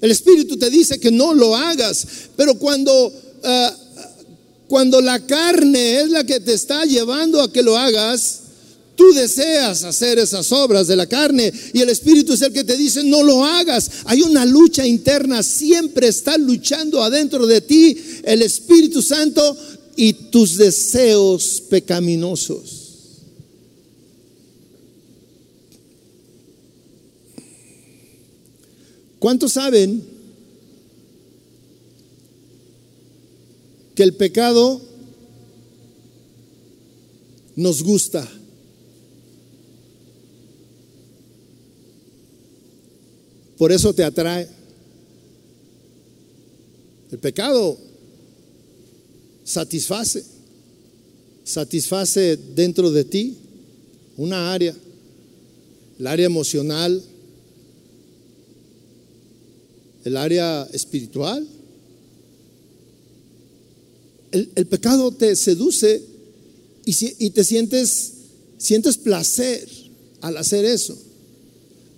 [0.00, 2.06] El Espíritu te dice que no lo hagas.
[2.36, 3.12] Pero cuando
[3.44, 3.76] ah,
[4.72, 8.38] cuando la carne es la que te está llevando a que lo hagas,
[8.96, 12.78] tú deseas hacer esas obras de la carne y el Espíritu es el que te
[12.78, 13.90] dice, no lo hagas.
[14.06, 19.54] Hay una lucha interna, siempre está luchando adentro de ti el Espíritu Santo
[19.94, 22.81] y tus deseos pecaminosos.
[29.22, 30.02] ¿Cuántos saben
[33.94, 34.82] que el pecado
[37.54, 38.28] nos gusta.
[43.56, 44.48] Por eso te atrae.
[47.12, 47.78] El pecado
[49.44, 50.24] satisface,
[51.44, 53.36] satisface dentro de ti
[54.16, 54.74] una área,
[55.96, 57.00] el área emocional,
[60.04, 61.46] el área espiritual,
[64.32, 66.02] el, pecado te seduce
[66.86, 68.12] y, y te sientes,
[68.56, 69.68] sientes placer
[70.22, 70.96] al hacer eso,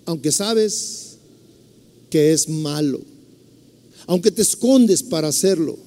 [0.05, 1.15] aunque sabes
[2.09, 3.01] que es malo,
[4.07, 5.77] aunque te escondes para hacerlo,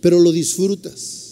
[0.00, 1.26] pero lo disfrutas.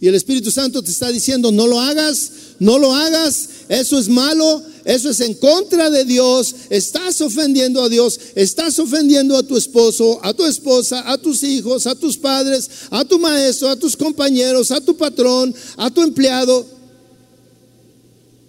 [0.00, 4.08] Y el Espíritu Santo te está diciendo, no lo hagas, no lo hagas, eso es
[4.08, 9.56] malo, eso es en contra de Dios, estás ofendiendo a Dios, estás ofendiendo a tu
[9.56, 13.96] esposo, a tu esposa, a tus hijos, a tus padres, a tu maestro, a tus
[13.96, 16.66] compañeros, a tu patrón, a tu empleado.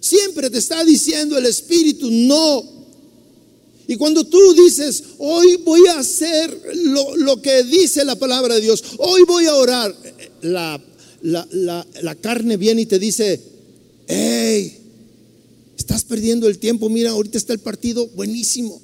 [0.01, 2.65] Siempre te está diciendo el Espíritu, no.
[3.87, 6.59] Y cuando tú dices, hoy voy a hacer
[7.15, 9.95] lo, que dice la palabra de Dios, hoy voy a orar,
[10.41, 10.83] la,
[11.21, 13.41] la, la carne viene y te dice,
[14.07, 14.84] hey,
[15.85, 16.89] Estás perdiendo el tiempo.
[16.89, 18.81] Mira, ahorita está el partido buenísimo.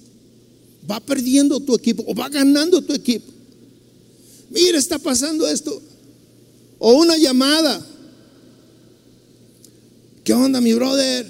[0.89, 3.25] Va perdiendo tu equipo o va ganando tu equipo.
[4.51, 5.81] Mira, está pasando esto.
[6.77, 7.83] O una llamada.
[10.23, 11.25] ¿Qué onda, mi brother?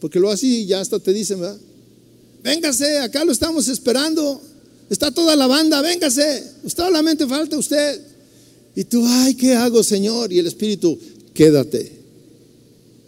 [0.00, 1.60] Porque lo así ya hasta te dicen, ¿verdad?
[2.42, 4.40] Véngase, acá lo estamos esperando.
[4.88, 6.50] Está toda la banda, véngase.
[6.74, 8.00] Solamente falta usted.
[8.74, 10.32] Y tú, ay, ¿qué hago, Señor?
[10.32, 10.98] Y el Espíritu,
[11.34, 11.93] quédate.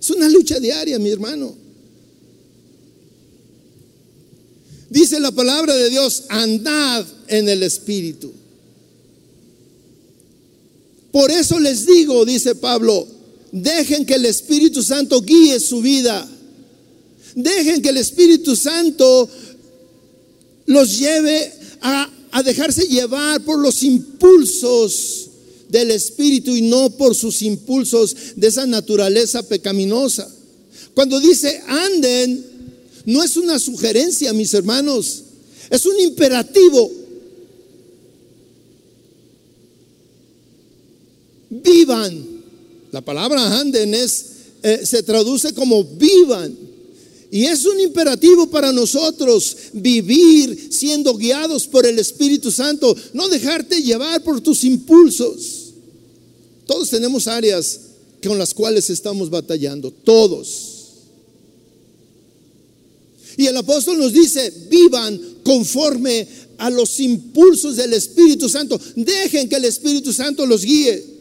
[0.07, 1.53] Es una lucha diaria, mi hermano.
[4.89, 8.33] Dice la palabra de Dios, andad en el Espíritu.
[11.11, 13.05] Por eso les digo, dice Pablo,
[13.51, 16.24] dejen que el Espíritu Santo guíe su vida.
[17.35, 19.28] Dejen que el Espíritu Santo
[20.66, 22.12] los lleve a,
[22.45, 25.26] dejarse llevar por los impulsos
[25.69, 30.29] del Espíritu y no por sus impulsos de esa naturaleza pecaminosa.
[30.95, 32.45] Cuando dice anden,
[33.05, 35.23] no es una sugerencia, mis hermanos,
[35.71, 36.91] es un imperativo.
[41.51, 42.27] Vivan.
[42.93, 44.27] La palabra anden es,
[44.62, 46.66] eh, se traduce como vivan.
[47.31, 53.83] Y es un imperativo para nosotros vivir siendo guiados por el Espíritu Santo, no dejarte
[53.83, 55.72] llevar por tus impulsos.
[56.66, 57.81] Todos tenemos áreas
[58.22, 60.74] con las cuales estamos batallando, todos.
[63.37, 66.27] Y el apóstol nos dice, vivan conforme
[66.59, 68.81] a los impulsos del Espíritu Santo.
[68.95, 71.16] Dejen que el Espíritu Santo los guíe.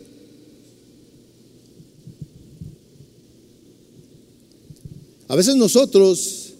[5.27, 6.53] A veces nosotros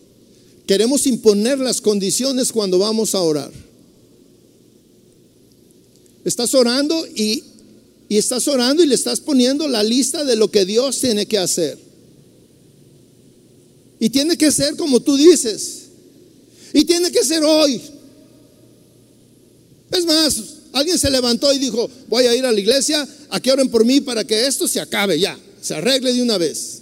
[0.66, 3.52] queremos imponer las condiciones cuando vamos a orar.
[6.24, 7.44] Estás orando y,
[8.10, 11.38] y, estás orando y le estás poniendo la lista de lo que Dios tiene que
[11.38, 11.78] hacer.
[14.00, 15.84] Y tiene que ser como tú dices.
[16.74, 17.80] Y tiene que ser hoy.
[19.92, 20.42] Es más,
[20.74, 23.86] alguien se levantó y dijo, voy a ir a la iglesia a que oren por
[23.86, 26.75] mí para que esto se acabe ya, se arregle de una vez.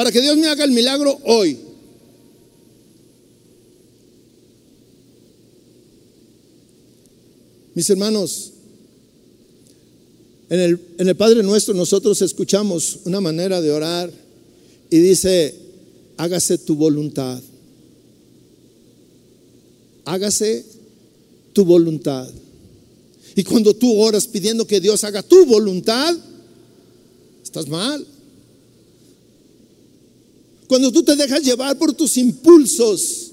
[0.00, 1.58] Para que Dios me haga el milagro hoy.
[7.74, 8.52] Mis hermanos,
[10.48, 14.10] en el, Padre nuestro nosotros escuchamos una manera de orar
[14.88, 15.54] y dice,
[16.16, 17.38] hágase tu voluntad.
[20.06, 20.64] Hágase
[21.52, 22.26] tu voluntad.
[23.36, 26.16] Y cuando tú oras pidiendo que Dios haga tu voluntad,
[27.44, 28.06] estás mal.
[30.70, 33.32] Cuando tú te dejas llevar por tus impulsos,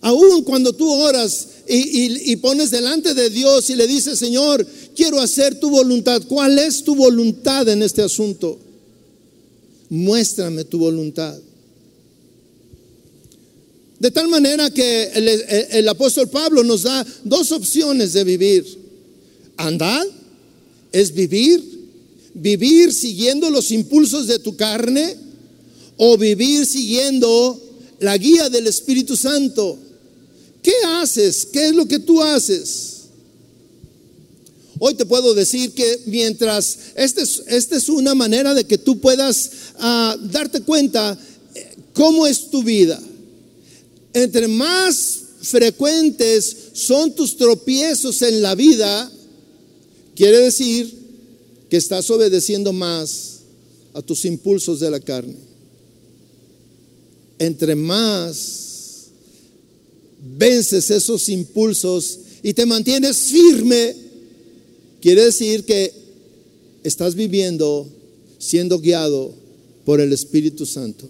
[0.00, 5.20] aún cuando tú oras y, y, pones delante de Dios y le dices, Señor, quiero
[5.20, 8.58] hacer tu voluntad, ¿cuál es tu voluntad en este asunto?
[9.88, 11.38] muéstrame tu voluntad.
[13.98, 15.10] De tal manera que
[15.72, 18.64] el, apóstol Pablo nos da dos opciones de vivir.
[19.56, 20.06] Andar
[20.92, 21.77] es vivir,
[22.40, 25.16] vivir siguiendo los impulsos de tu carne
[25.96, 27.60] o vivir siguiendo
[28.00, 29.78] la guía del Espíritu Santo.
[30.62, 31.46] ¿Qué haces?
[31.52, 32.94] ¿Qué es lo que tú haces?
[34.78, 39.00] Hoy te puedo decir que mientras, esta es, este es una manera de que tú
[39.00, 41.18] puedas ah, darte cuenta
[41.54, 43.00] eh, cómo es tu vida.
[44.12, 49.10] Entre más frecuentes son tus tropiezos en la vida,
[50.14, 50.97] quiere decir
[51.68, 53.40] que estás obedeciendo más
[53.94, 55.36] a tus impulsos de la carne.
[57.38, 59.06] Entre más
[60.36, 64.08] vences esos impulsos y te mantienes firme
[65.00, 65.92] Quiere decir que
[66.82, 67.88] estás viviendo
[68.38, 69.32] siendo guiado
[69.84, 71.08] por el Espíritu Santo.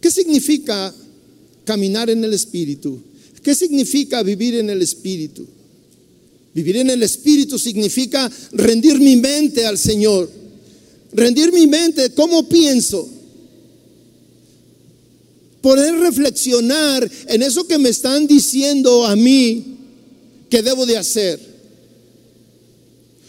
[0.00, 0.94] ¿Qué significa
[1.64, 3.00] caminar en el Espíritu?
[3.42, 5.46] ¿Qué significa vivir en el Espíritu?
[6.56, 10.30] Vivir en el Espíritu significa rendir mi mente al Señor.
[11.12, 13.06] Rendir mi mente, ¿cómo pienso?
[15.60, 19.76] Poder reflexionar en eso que me están diciendo a mí
[20.48, 21.38] que debo de hacer.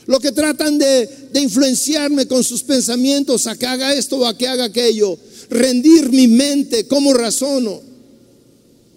[0.05, 4.37] Lo que tratan de, de, influenciarme con sus pensamientos a que haga esto o a
[4.37, 5.19] que haga aquello.
[5.49, 7.81] Rendir mi mente, como razono.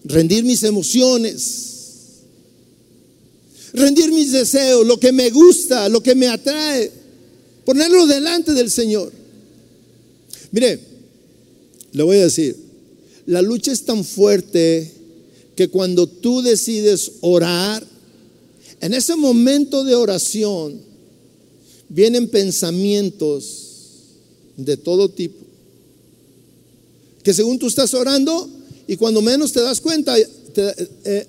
[0.04, 1.79] Rendir mis emociones.
[3.72, 6.90] Rendir mis deseos, lo que me gusta, lo que me atrae.
[7.64, 9.12] Ponerlo delante del Señor.
[10.50, 10.80] Mire,
[11.92, 12.56] le voy a decir,
[13.26, 14.90] la lucha es tan fuerte
[15.54, 17.86] que cuando tú decides orar,
[18.80, 20.80] en ese momento de oración
[21.88, 23.66] vienen pensamientos
[24.56, 25.44] de todo tipo.
[27.22, 28.48] Que según tú estás orando
[28.86, 30.16] y cuando menos te das cuenta,
[30.53, 30.74] te,
[31.05, 31.26] eh,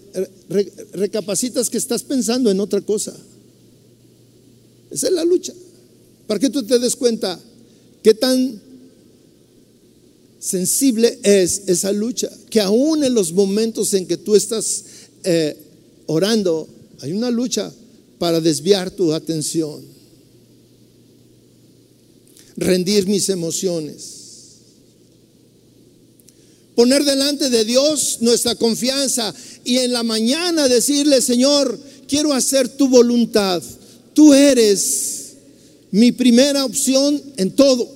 [0.93, 3.15] recapacitas que estás pensando en otra cosa.
[4.89, 5.53] Esa es la lucha.
[6.27, 7.39] Para que tú te des cuenta
[8.03, 8.61] qué tan
[10.39, 12.29] sensible es esa lucha.
[12.49, 14.83] Que aún en los momentos en que tú estás
[15.23, 15.55] eh,
[16.07, 16.67] orando,
[16.99, 17.71] hay una lucha
[18.19, 19.81] para desviar tu atención.
[22.57, 24.20] Rendir mis emociones.
[26.75, 32.87] Poner delante de Dios nuestra confianza y en la mañana decirle, Señor, quiero hacer tu
[32.87, 33.61] voluntad.
[34.13, 35.33] Tú eres
[35.91, 37.87] mi primera opción en todo.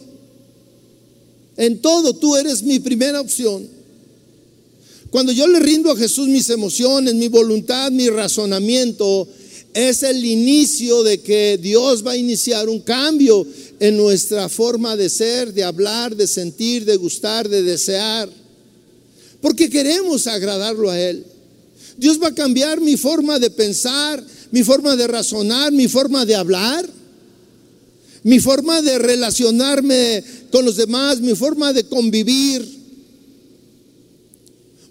[1.58, 3.68] En todo tú eres mi primera opción.
[5.10, 9.28] Cuando yo le rindo a Jesús mis emociones, mi voluntad, mi razonamiento,
[9.74, 13.46] es el inicio de que Dios va a iniciar un cambio
[13.80, 18.30] en nuestra forma de ser, de hablar, de sentir, de gustar, de desear.
[19.46, 21.24] Porque queremos agradarlo a Él.
[21.98, 26.34] Dios va a cambiar mi forma de pensar, mi forma de razonar, mi forma de
[26.34, 26.90] hablar.
[28.24, 32.68] mi forma de relacionarme con los demás, mi forma de convivir.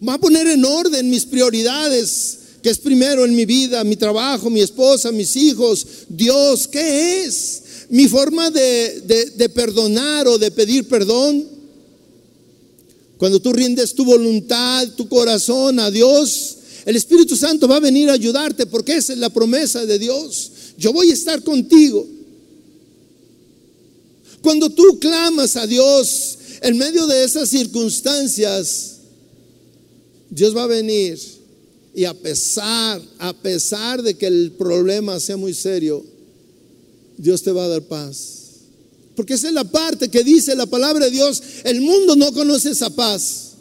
[0.09, 4.51] Va a poner en orden mis prioridades, que es primero en mi vida, mi trabajo,
[4.51, 7.63] mi esposa, mis hijos, Dios, ¿qué es?
[7.89, 11.54] Mi forma de, de perdonar o de pedir perdón.
[13.19, 18.11] Cuando tú rindes tu voluntad, tu corazón a Dios, el Espíritu Santo va a venir
[18.11, 20.51] a ayudarte porque esa es la promesa de Dios.
[20.77, 22.07] Yo voy a estar contigo.
[24.43, 28.97] Cuando tú clamas a Dios en medio de esas circunstancias,
[30.29, 31.19] Dios va a venir
[31.95, 36.05] y a pesar, a pesar de que el problema sea muy serio,
[37.17, 38.44] Dios te va a dar paz.
[39.17, 41.43] Porque esa es la parte que dice la palabra de Dios.
[41.65, 43.53] El mundo no conoce esa paz.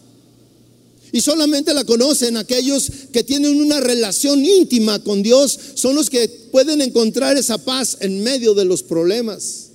[1.11, 5.59] Y solamente la conocen aquellos que tienen una relación íntima con Dios.
[5.75, 9.67] Son los que pueden encontrar esa paz en medio de los problemas.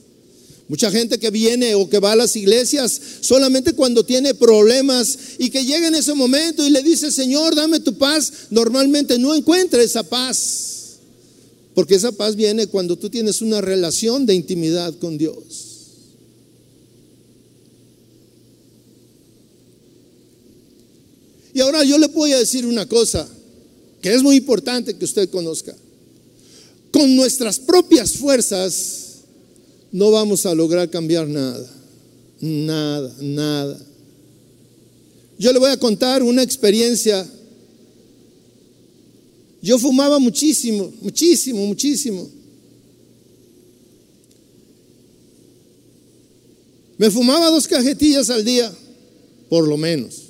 [0.67, 5.49] Mucha gente que viene o que va a las iglesias solamente cuando tiene problemas y
[5.49, 9.81] que llega en ese momento y le dice, Señor, dame tu paz, normalmente no encuentra
[9.81, 10.99] esa paz.
[11.73, 15.68] Porque esa paz viene cuando tú tienes una relación de intimidad con Dios.
[21.59, 23.29] Y ahora yo le voy a decir una cosa
[24.01, 25.75] que es muy importante que usted conozca.
[26.93, 29.25] Con nuestras propias fuerzas,
[29.91, 31.69] no vamos a lograr cambiar nada.
[32.41, 33.77] Nada, nada.
[35.37, 37.29] Yo le voy a contar una experiencia.
[39.61, 42.31] Yo fumaba muchísimo, muchísimo, muchísimo.
[46.99, 48.73] Me fumaba dos cajetillas al día,
[49.49, 50.28] por lo menos.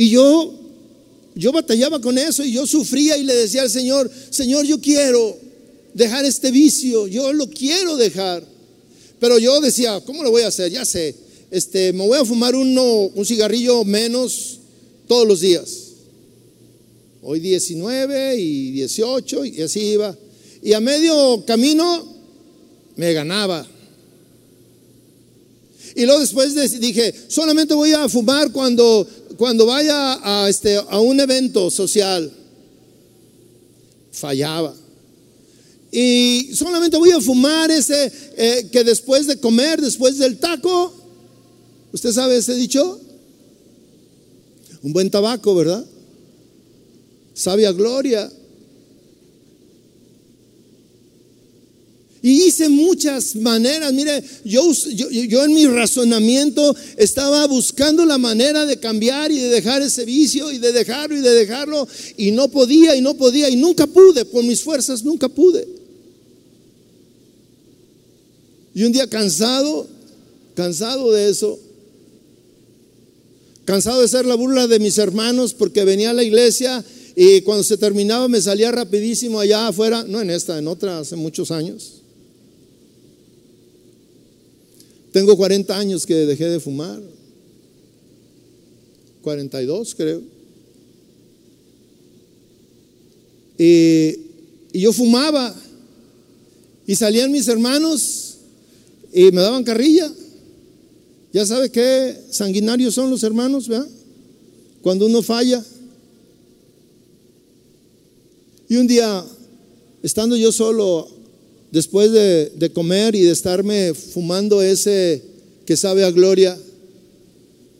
[0.00, 0.54] Y yo
[1.34, 5.36] yo batallaba con eso y yo sufría y le decía al Señor, Señor, yo quiero
[5.92, 8.42] dejar este vicio, yo lo quiero dejar.
[9.18, 10.72] Pero yo decía, ¿cómo lo voy a hacer?
[10.72, 11.14] Ya sé,
[11.50, 14.60] este, me voy a fumar uno, un cigarrillo menos
[15.06, 15.88] todos los días.
[17.20, 20.16] Hoy 19 y 18 y así iba.
[20.62, 22.06] Y a medio camino
[22.96, 23.68] me ganaba.
[25.94, 29.06] Y luego después dije, solamente voy a fumar cuando
[29.40, 32.30] cuando vaya a, este, a un evento social,
[34.12, 34.74] fallaba.
[35.90, 40.92] Y solamente voy a fumar ese eh, que después de comer, después del taco,
[41.90, 43.00] ¿usted sabe ese dicho?
[44.82, 45.86] Un buen tabaco, ¿verdad?
[47.32, 48.30] Sabia gloria.
[52.22, 53.92] Y hice muchas maneras.
[53.94, 59.80] Mire, yo, yo, en mi razonamiento estaba buscando la manera de cambiar y de dejar
[59.80, 61.88] ese vicio y de dejarlo y de dejarlo.
[62.18, 64.26] Y no podía y no podía y nunca pude.
[64.26, 65.66] Por mis fuerzas nunca pude.
[68.74, 69.88] Y un día cansado,
[70.54, 71.58] cansado de eso,
[73.64, 76.84] cansado de ser la burla de mis hermanos porque venía a la iglesia
[77.16, 81.16] y cuando se terminaba me salía rapidísimo allá afuera, no en esta, en otra, hace
[81.16, 81.99] muchos años
[85.12, 87.00] Tengo 40 años que dejé de fumar.
[89.22, 90.22] 42 creo.
[93.58, 94.16] Y,
[94.72, 95.54] yo fumaba
[96.86, 98.36] y salían mis hermanos
[99.12, 100.10] y me daban carrilla.
[101.32, 103.88] Ya sabe qué sanguinarios son los hermanos, ¿verdad?
[104.80, 105.64] Cuando uno falla.
[108.68, 109.24] Y un día,
[110.02, 111.19] estando yo solo
[111.70, 115.22] después de, comer y de estarme fumando ese
[115.66, 116.58] que sabe a gloria,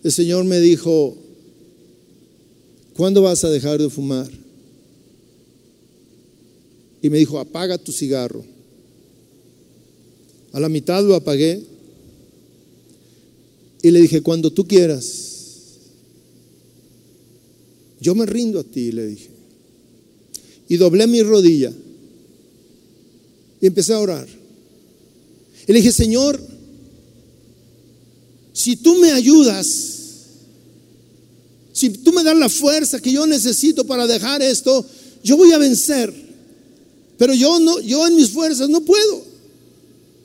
[0.02, 1.16] el Señor me dijo,
[2.94, 4.30] ¿cuándo vas a dejar de fumar?
[7.02, 8.44] Y me dijo, apaga tu cigarro.
[10.52, 11.62] A la mitad lo apagué
[13.82, 15.28] y le dije, cuando tú quieras,
[18.00, 19.30] yo me rindo a ti, le dije.
[20.68, 21.72] Y doblé mi rodilla
[23.60, 24.26] y empecé a orar.
[25.66, 26.40] Y le dije, Señor,
[28.52, 30.00] si tú me ayudas,
[31.72, 34.84] si tú me das la fuerza que yo necesito para dejar esto,
[35.22, 36.12] yo voy a vencer.
[37.18, 39.24] Pero yo no, yo en mis fuerzas no puedo.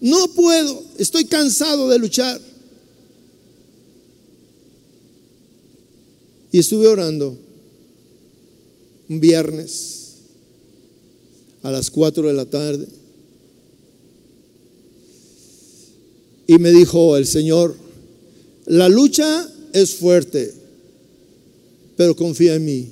[0.02, 0.84] No puedo.
[0.98, 2.40] Estoy cansado de luchar.
[6.52, 7.38] Y estuve orando
[9.10, 10.14] un viernes
[11.64, 12.88] a las 4 de la tarde.
[16.48, 17.76] Y me dijo el Señor,
[18.66, 20.54] la lucha es fuerte,
[21.98, 22.90] pero confía en mí.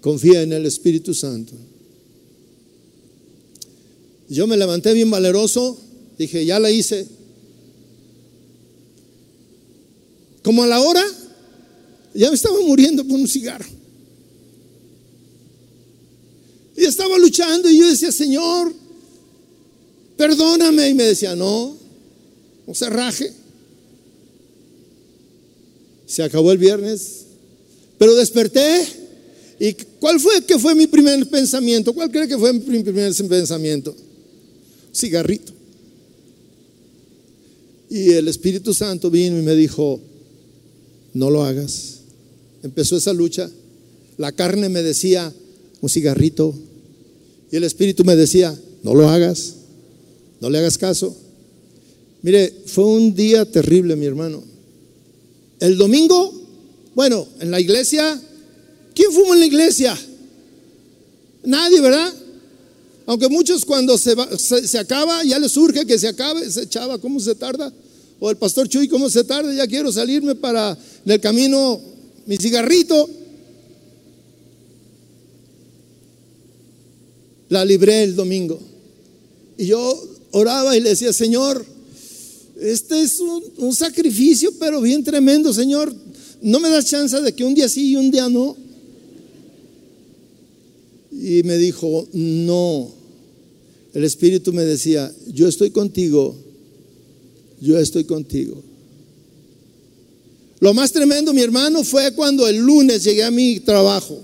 [0.00, 1.52] Confía en el Espíritu Santo.
[4.28, 5.78] Yo me levanté bien valeroso,
[6.18, 7.06] dije, ya la hice.
[10.42, 11.02] Como a la hora,
[12.14, 13.64] ya me estaba muriendo por un cigarro.
[16.76, 18.74] Y estaba luchando y yo decía, Señor,
[20.16, 20.88] perdóname.
[20.88, 21.76] Y me decía, no,
[22.66, 23.32] no se raje.
[26.06, 27.24] Se acabó el viernes,
[27.98, 28.86] pero desperté.
[29.58, 31.92] ¿Y cuál fue que fue mi primer pensamiento?
[31.92, 33.94] ¿Cuál cree que fue mi primer pensamiento?
[34.94, 35.52] Cigarrito.
[37.88, 40.00] Y el Espíritu Santo vino y me dijo,
[41.12, 42.00] no lo hagas.
[42.62, 43.50] Empezó esa lucha.
[44.18, 45.32] La carne me decía,
[45.80, 46.54] un cigarrito.
[47.50, 49.54] Y el Espíritu me decía, no lo hagas,
[50.44, 51.16] no le hagas caso.
[52.20, 54.44] Mire, fue un día terrible, mi hermano.
[55.58, 56.34] El domingo,
[56.94, 58.20] bueno, en la iglesia,
[58.94, 59.98] ¿quién fuma en la iglesia?
[61.44, 62.12] Nadie, ¿verdad?
[63.06, 67.20] Aunque muchos cuando se, se, acaba, ya les surge que se acabe, se echaba, ¿cómo
[67.20, 67.72] se tarda?
[68.20, 69.50] O el pastor Chuy, ¿cómo se tarda?
[69.54, 70.76] Ya quiero salirme para
[71.06, 71.80] el camino
[72.26, 73.08] mi cigarrito.
[77.48, 78.60] La libré el domingo.
[79.56, 81.64] Y yo oraba y le decía, Señor,
[82.60, 85.94] este es un, sacrificio, pero bien tremendo, Señor.
[86.42, 88.56] No me das chance de que un día sí y un día no.
[91.10, 92.92] Y me dijo, no.
[93.94, 96.36] El Espíritu me decía, yo estoy contigo,
[97.60, 98.62] yo estoy contigo.
[100.58, 104.20] Lo más tremendo, mi hermano, fue cuando el lunes llegué a mi trabajo.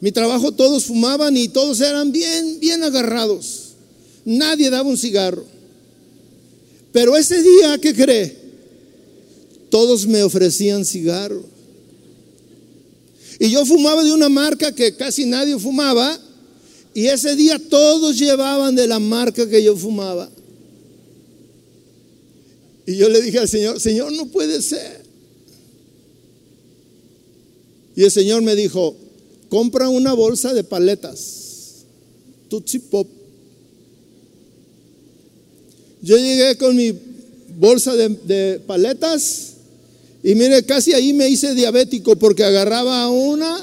[0.00, 3.65] Mi trabajo todos fumaban y todos eran bien, bien agarrados.
[4.26, 5.44] Nadie daba un cigarro.
[6.92, 8.36] Pero ese día, ¿qué cree?
[9.70, 11.44] Todos me ofrecían cigarro.
[13.38, 16.18] Y yo fumaba de una marca que casi nadie fumaba.
[16.92, 20.28] Y ese día todos llevaban de la marca que yo fumaba.
[22.84, 25.04] Y yo le dije al Señor, Señor, no puede ser.
[27.94, 28.96] Y el Señor me dijo,
[29.48, 31.84] compra una bolsa de paletas,
[32.48, 33.15] Tutsi Pop.
[36.06, 36.94] Yo llegué con mi
[37.58, 39.54] bolsa de, paletas
[40.22, 43.58] y mire, casi ahí me hice diabético porque agarraba una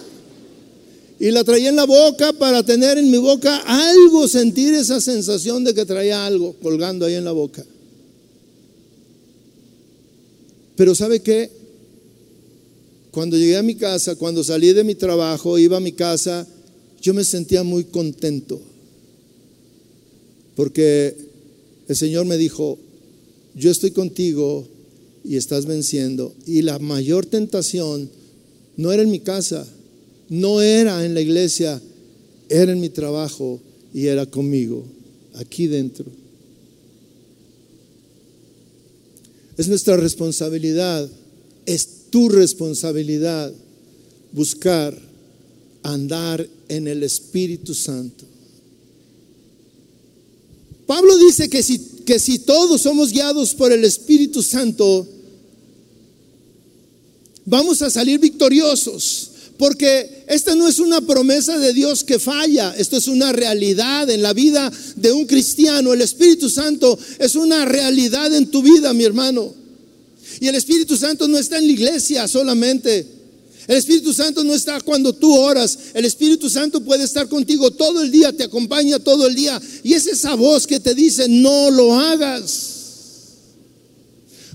[1.21, 5.63] y la traía en la boca para tener en mi boca algo, sentir esa sensación
[5.63, 7.63] de que traía algo colgando ahí en la boca.
[10.75, 11.49] Pero ¿sabe qué?
[13.11, 16.45] Cuando llegué a mi casa, cuando salí de mi trabajo, iba a mi casa,
[17.01, 18.59] yo me sentía muy contento.
[20.57, 21.31] Porque
[21.87, 22.77] el Señor me dijo,
[23.55, 24.67] yo estoy contigo
[25.23, 26.33] y estás venciendo.
[26.45, 28.09] Y la mayor tentación
[28.77, 29.67] no era en mi casa,
[30.29, 31.81] no era en la iglesia,
[32.49, 33.59] era en mi trabajo
[33.93, 34.83] y era conmigo,
[35.35, 36.05] aquí dentro.
[39.57, 41.09] Es nuestra responsabilidad.
[41.65, 43.53] Es tu responsabilidad
[44.31, 44.97] buscar
[45.83, 48.25] andar en el Espíritu Santo.
[50.85, 55.07] Pablo dice que si, que si todos somos guiados por el Espíritu Santo,
[57.45, 59.29] vamos a salir victoriosos.
[59.57, 64.21] Porque esta no es una promesa de Dios que falla, esto es una realidad en
[64.21, 65.93] la vida de un cristiano.
[65.93, 69.53] El Espíritu Santo es una realidad en tu vida, mi hermano.
[70.39, 73.22] Y el Espíritu Santo no está en la iglesia solamente.
[73.67, 75.77] El Espíritu Santo no está cuando tú oras.
[75.93, 79.61] El Espíritu Santo puede estar contigo todo el día, te acompaña todo el día.
[79.83, 82.69] Y es esa voz que te dice, no lo hagas.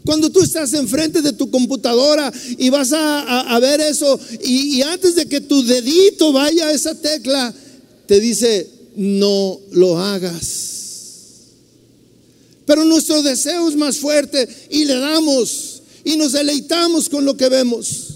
[0.05, 5.15] Cuando tú estás enfrente de tu computadora y vas a, ver eso, y, y antes
[5.15, 7.55] de que tu dedito vaya a esa tecla,
[8.07, 10.69] te dice, no lo hagas.
[12.65, 17.49] Pero nuestro deseo es más fuerte y le damos y nos deleitamos con lo que
[17.49, 18.08] vemos.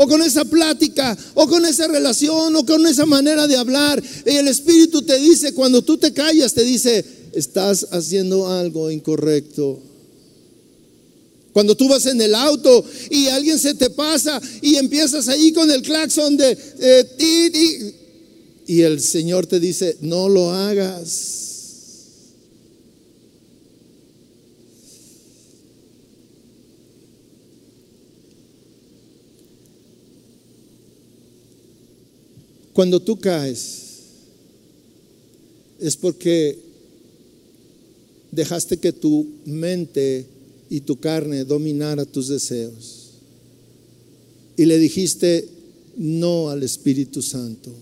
[0.00, 4.00] O con esa plática, o con esa relación, o con esa manera de hablar.
[4.24, 9.80] Y el Espíritu te dice, cuando tú te callas, te dice, estás haciendo algo incorrecto.
[11.52, 15.68] Cuando tú vas en el auto y alguien se te pasa y empiezas ahí con
[15.68, 17.94] el claxon de eh,
[18.68, 21.47] y el Señor te dice, no lo hagas.
[32.78, 33.80] Cuando tú caes,
[35.80, 36.56] es porque
[38.30, 40.24] dejaste que tu mente
[40.70, 43.14] y tu carne dominara tus deseos.
[44.56, 45.48] Y le dijiste
[45.96, 47.72] no al Espíritu Santo.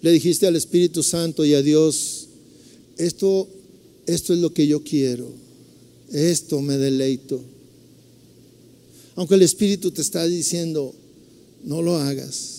[0.00, 2.28] Le dijiste al Espíritu Santo y a Dios,
[2.96, 3.48] esto,
[4.06, 5.28] esto es lo que yo quiero,
[6.12, 7.42] esto me deleito.
[9.16, 10.94] Aunque el Espíritu te está diciendo,
[11.64, 12.57] no lo hagas.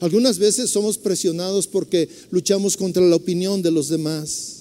[0.00, 4.56] Algunas veces somos presionados porque luchamos contra la opinión de los demás.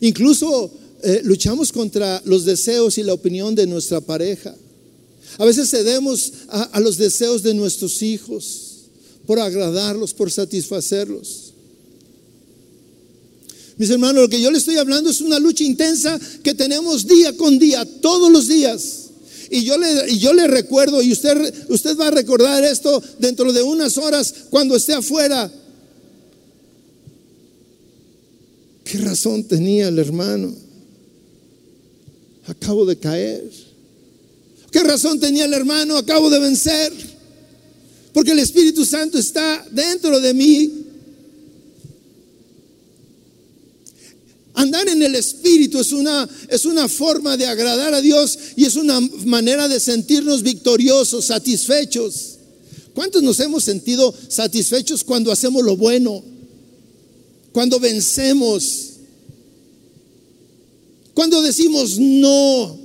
[0.00, 0.70] Incluso
[1.02, 4.54] eh, luchamos contra los deseos y la opinión de nuestra pareja.
[5.38, 8.62] A veces cedemos a, los deseos de nuestros hijos
[9.26, 11.52] por agradarlos, por satisfacerlos.
[13.76, 17.36] Mis hermanos, lo que yo le estoy hablando es una lucha intensa que tenemos día
[17.36, 19.05] con día, todos los días.
[19.50, 23.52] Y yo le, y yo le recuerdo, y usted, usted va a recordar esto dentro
[23.52, 25.52] de unas horas cuando esté afuera.
[28.84, 30.54] ¿Qué razón tenía el hermano?
[32.46, 33.50] Acabo de caer.
[34.70, 35.96] ¿Qué razón tenía el hermano?
[35.96, 36.92] Acabo de vencer.
[38.12, 40.85] Porque el Espíritu Santo está dentro de mí
[44.56, 48.76] Andar en el Espíritu es una, es una forma de agradar a Dios y es
[48.76, 52.38] una manera de sentirnos victoriosos, satisfechos.
[52.94, 56.24] ¿Cuántos nos hemos sentido satisfechos cuando hacemos lo bueno?
[57.52, 58.92] Cuando vencemos.
[61.12, 62.78] Cuando decimos no,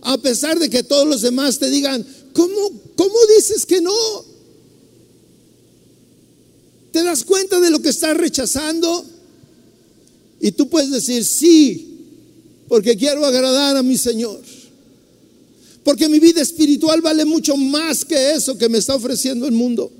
[0.00, 3.94] a pesar de que todos los demás te digan, ¿cómo, cómo dices que no?
[6.90, 9.13] ¿Te das cuenta de lo que estás rechazando?
[10.44, 12.00] Y tú puedes decir, sí,
[12.68, 14.42] porque quiero agradar a mi Señor.
[15.82, 19.90] Porque mi vida espiritual vale mucho más que eso que me está ofreciendo el mundo.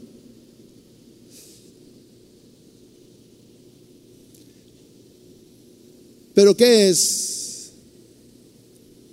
[6.35, 7.71] Pero ¿qué es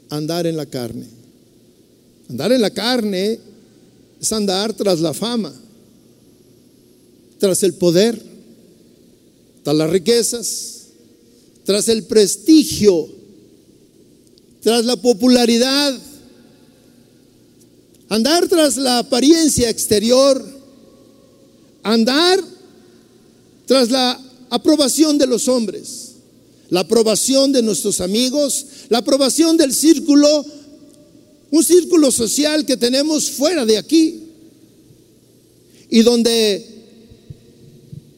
[0.09, 1.05] andar en la carne?
[2.27, 3.39] Andar en la carne
[4.19, 5.53] es andar tras la fama,
[7.39, 8.21] tras el poder,
[9.63, 10.80] tras las riquezas,
[11.65, 13.07] tras el prestigio,
[14.61, 15.97] tras la popularidad,
[18.09, 20.43] andar tras la apariencia exterior,
[21.83, 22.39] andar
[23.65, 26.11] tras la aprobación de los hombres,
[26.69, 30.45] la aprobación de nuestros amigos, la aprobación del círculo,
[31.51, 34.23] un círculo social que tenemos fuera de aquí
[35.89, 36.65] y donde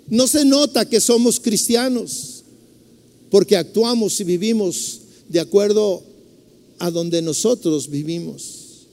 [0.07, 2.32] no se nota que somos cristianos
[3.33, 6.03] porque actuamos y vivimos de acuerdo
[6.77, 8.85] a donde nosotros vivimos.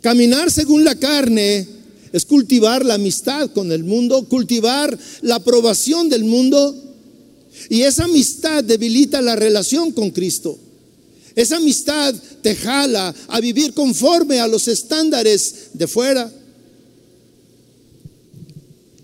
[0.00, 1.66] Caminar según la carne
[2.12, 6.72] es cultivar la amistad con el mundo, cultivar la aprobación del mundo.
[7.68, 10.56] Y esa amistad debilita la relación con Cristo.
[11.34, 16.32] Esa amistad te jala a vivir conforme a los estándares de fuera.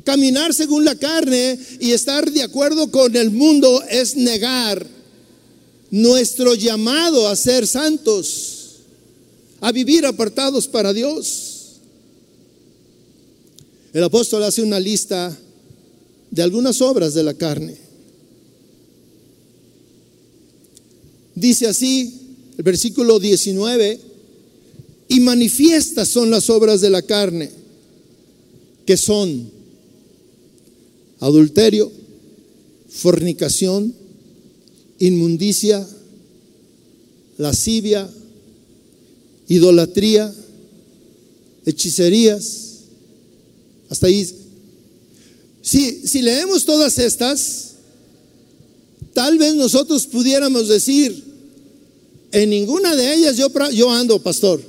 [0.04, 4.86] Caminar según la carne y estar de acuerdo con el mundo es negar
[5.90, 8.80] nuestro llamado a ser santos,
[9.60, 11.76] a vivir apartados para Dios.
[13.94, 15.36] El apóstol hace una lista
[16.30, 17.76] de algunas obras de la carne.
[21.34, 22.20] Dice así
[22.58, 24.00] el versículo 19,
[25.08, 27.50] y manifiestas son las obras de la carne,
[28.86, 29.53] que son
[31.24, 31.90] adulterio,
[32.90, 33.94] fornicación,
[34.98, 35.86] inmundicia,
[37.38, 38.10] lascivia,
[39.48, 40.32] idolatría,
[41.64, 42.80] hechicerías.
[43.88, 44.28] Hasta ahí.
[45.62, 47.70] Si, si leemos todas estas,
[49.14, 51.24] tal vez nosotros pudiéramos decir,
[52.32, 54.60] en ninguna de ellas yo, yo ando, pastor.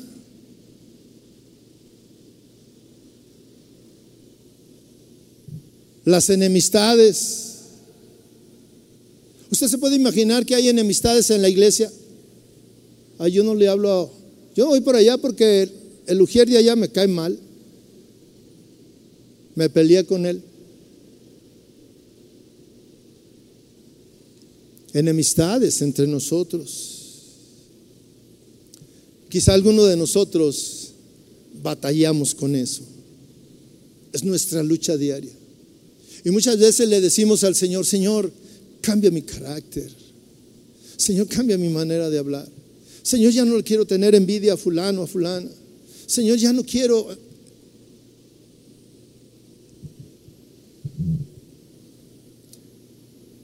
[6.03, 7.53] Las enemistades.
[9.49, 11.91] ¿Usted se puede imaginar que hay enemistades en la iglesia?
[13.17, 14.11] Ay, yo no le hablo,
[14.55, 15.69] yo voy por allá porque
[16.05, 17.37] el ujier de allá me cae mal.
[19.55, 20.41] Me peleé con él.
[24.93, 26.94] Enemistades entre nosotros.
[29.35, 30.91] Quizá alguno de nosotros
[31.61, 32.83] batallamos con eso.
[34.13, 35.33] Es nuestra lucha diaria.
[36.23, 38.31] Y muchas veces le decimos al Señor, Señor,
[38.79, 39.91] cambia mi carácter.
[40.95, 42.47] Señor, cambia mi manera de hablar.
[43.03, 45.51] Señor, ya no quiero tener envidia a fulano, a fulana.
[46.07, 47.05] Señor, ya no quiero...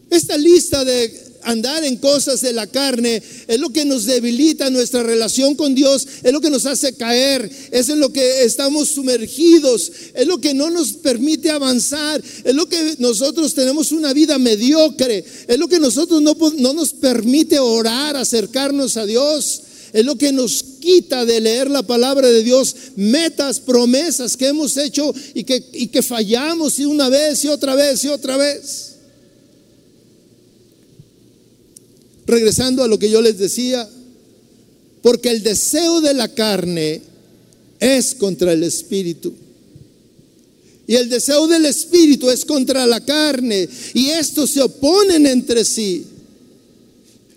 [0.09, 5.03] Esta lista de andar en cosas de la carne es lo que nos debilita nuestra
[5.03, 9.91] relación con Dios, es lo que nos hace caer, es en lo que estamos sumergidos,
[10.13, 15.23] es lo que no nos permite avanzar, es lo que nosotros tenemos una vida mediocre,
[15.47, 19.61] es lo que nosotros no, no nos permite orar, acercarnos a Dios.
[19.93, 24.77] Es lo que nos quita de leer la palabra de Dios, metas, promesas que hemos
[24.77, 28.90] hecho y que, y que fallamos y una vez y otra vez y otra vez.
[32.31, 33.87] Regresando a lo que yo les decía,
[35.01, 37.01] porque el deseo de la carne
[37.79, 39.33] es contra el espíritu.
[40.87, 43.67] Y el deseo del espíritu es contra la carne.
[43.93, 46.05] Y estos se oponen entre sí.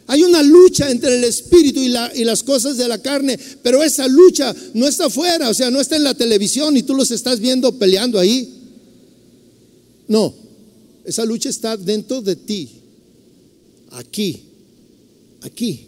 [0.06, 4.54] Hay una lucha entre el espíritu y, las cosas de la carne, pero esa lucha
[4.74, 7.72] no está afuera, o sea, no está en la televisión y tú los estás viendo
[7.78, 8.52] peleando ahí.
[10.06, 10.34] No,
[11.06, 12.68] esa lucha está dentro de ti,
[13.92, 14.42] aquí
[15.44, 15.86] aquí.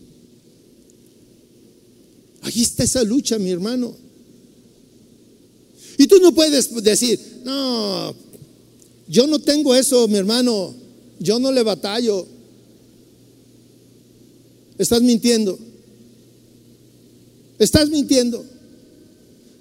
[2.43, 3.95] Aquí está esa lucha, mi hermano.
[5.99, 8.15] Y tú no puedes decir, no,
[9.09, 10.75] yo no tengo eso, mi hermano,
[11.19, 12.27] yo no le batallo.
[14.79, 15.59] Estás mintiendo.
[17.59, 18.45] Estás mintiendo.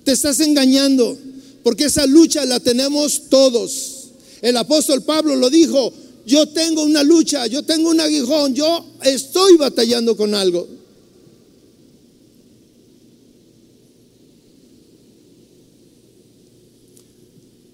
[0.04, 1.18] Te estás engañando,
[1.64, 4.10] porque esa lucha la tenemos todos.
[4.42, 5.92] El apóstol Pablo lo dijo,
[6.26, 10.68] yo tengo una lucha, yo tengo un aguijón, yo estoy batallando con algo.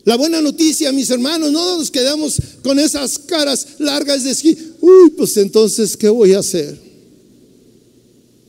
[0.03, 4.57] La buena noticia, mis hermanos, no nos quedamos con esas caras largas de esquí.
[4.81, 6.77] Uy, pues entonces, ¿qué voy a hacer?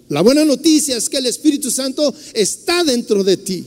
[0.09, 3.65] La buena noticia es que el Espíritu Santo está dentro de ti.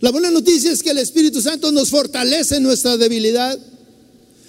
[0.00, 3.58] La buena noticia es que el Espíritu Santo nos fortalece en nuestra debilidad.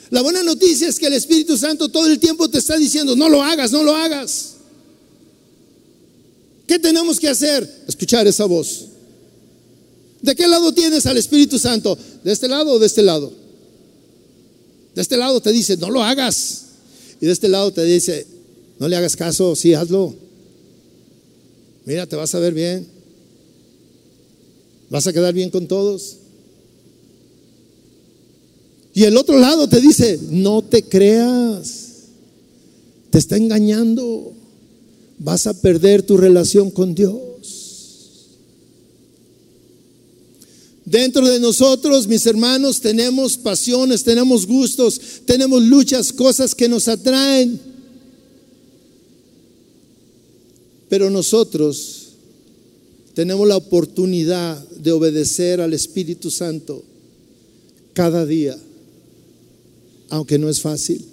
[0.09, 3.29] La buena noticia es que el Espíritu Santo todo el tiempo te está diciendo, no
[3.29, 4.53] lo hagas, no lo hagas.
[6.65, 7.83] ¿Qué tenemos que hacer?
[7.87, 8.85] Escuchar esa voz.
[10.21, 11.97] ¿De qué lado tienes al Espíritu Santo?
[12.23, 13.31] ¿De este lado o de este lado?
[14.95, 16.63] De este lado te dice, no lo hagas.
[17.21, 18.25] Y de este lado te dice,
[18.79, 20.15] no le hagas caso, sí, hazlo.
[21.85, 22.87] Mira, te vas a ver bien.
[24.89, 26.17] Vas a quedar bien con todos.
[28.97, 32.05] Y el otro lado te dice, no te creas,
[33.11, 34.33] te está engañando,
[35.19, 37.19] vas a perder tu relación con Dios.
[40.83, 47.61] Dentro de nosotros, mis hermanos, tenemos pasiones, tenemos gustos, tenemos luchas, cosas que nos atraen.
[50.89, 52.13] Pero nosotros
[53.13, 56.83] tenemos la oportunidad de obedecer al Espíritu Santo
[57.93, 58.57] cada día
[60.09, 61.03] aunque no es fácil,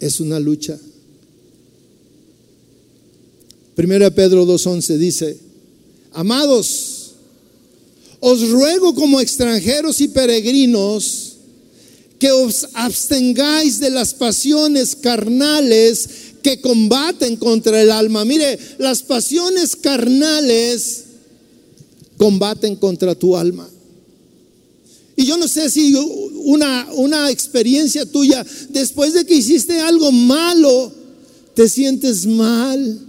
[0.00, 0.78] es una lucha.
[3.74, 5.38] Primera Pedro 2.11 dice,
[6.12, 7.12] amados,
[8.20, 11.32] os ruego como extranjeros y peregrinos
[12.18, 16.08] que os abstengáis de las pasiones carnales
[16.42, 18.24] que combaten contra el alma.
[18.24, 21.04] Mire, las pasiones carnales
[22.16, 23.68] combaten contra tu alma.
[25.16, 25.92] Y yo no sé si
[26.44, 30.92] una, una experiencia tuya, después de que hiciste algo malo,
[31.54, 33.00] te sientes mal.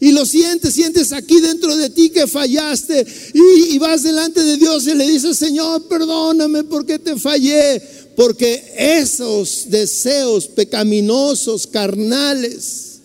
[0.00, 4.58] Y lo sientes, sientes aquí dentro de ti que fallaste y, y, vas delante de
[4.58, 7.80] Dios y le dices, Señor, perdóname porque te fallé.
[8.16, 13.00] Porque esos deseos pecaminosos, carnales,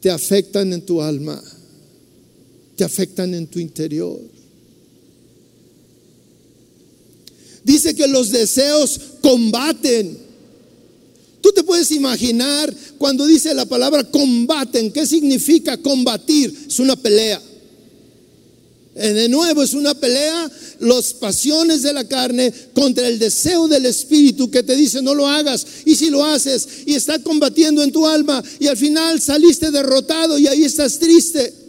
[0.00, 1.42] te afectan en tu alma,
[2.76, 4.35] te afectan en tu interior.
[7.66, 10.16] Dice que los deseos combaten.
[11.40, 16.56] Tú te puedes imaginar cuando dice la palabra combaten, ¿qué significa combatir?
[16.68, 17.42] Es una pelea.
[18.94, 20.48] Eh, de nuevo es una pelea,
[20.78, 25.26] las pasiones de la carne contra el deseo del espíritu que te dice no lo
[25.26, 25.66] hagas.
[25.84, 30.38] Y si lo haces y está combatiendo en tu alma y al final saliste derrotado
[30.38, 31.65] y ahí estás triste.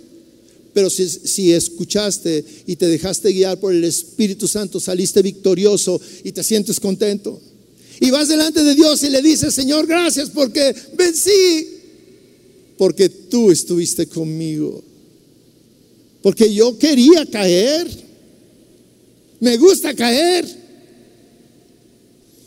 [0.78, 6.44] Pero si, escuchaste y te dejaste guiar por el Espíritu Santo, saliste victorioso y te
[6.44, 7.42] sientes contento.
[8.00, 11.68] Y vas delante de Dios y le dices, Señor, gracias porque vencí,
[12.78, 14.84] porque tú estuviste conmigo.
[16.22, 17.88] Porque yo quería caer.
[19.40, 20.46] Me gusta caer.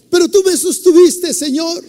[0.08, 1.82] Pero tú me sostuviste, Señor.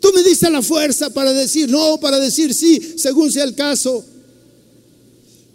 [0.00, 4.04] Tú me diste la fuerza para decir no, para decir sí, según sea el caso.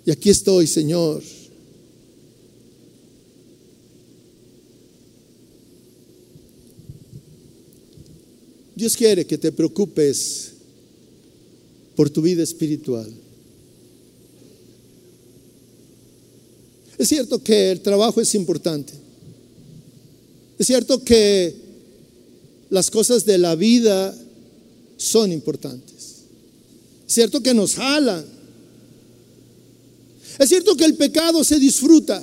[0.05, 1.21] Y aquí estoy, Señor.
[8.75, 10.53] Dios quiere que te preocupes
[11.95, 13.11] por tu vida espiritual.
[16.97, 18.93] Es cierto que el trabajo es importante.
[20.57, 21.55] Es cierto que
[22.69, 24.15] las cosas de la vida
[24.97, 26.23] son importantes.
[27.07, 28.40] Es cierto que nos jalan.
[30.41, 32.19] Es cierto que el pecado se disfruta.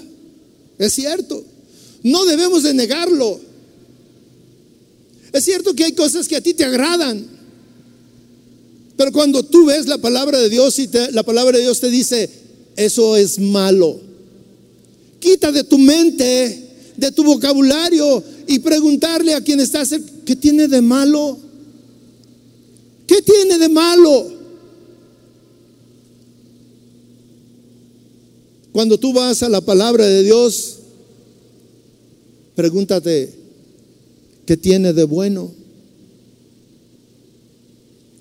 [0.76, 1.44] Es cierto.
[2.02, 3.38] No debemos de negarlo.
[5.32, 7.24] Es cierto que hay cosas que a ti te agradan.
[8.96, 12.28] Pero cuando tú ves la palabra de Dios y la palabra de Dios te dice,
[12.74, 14.00] eso es malo.
[15.20, 20.66] Quita de tu mente, de tu vocabulario y preguntarle a quien está cerca, ¿qué tiene
[20.66, 21.38] de malo?
[23.06, 24.37] ¿Qué tiene de malo?
[28.72, 30.78] Cuando tú vas a la palabra de Dios,
[32.54, 33.32] pregúntate,
[34.46, 35.52] ¿qué tiene de bueno?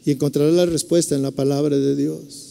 [0.05, 2.47] Y encontrarás la respuesta en la palabra de Dios.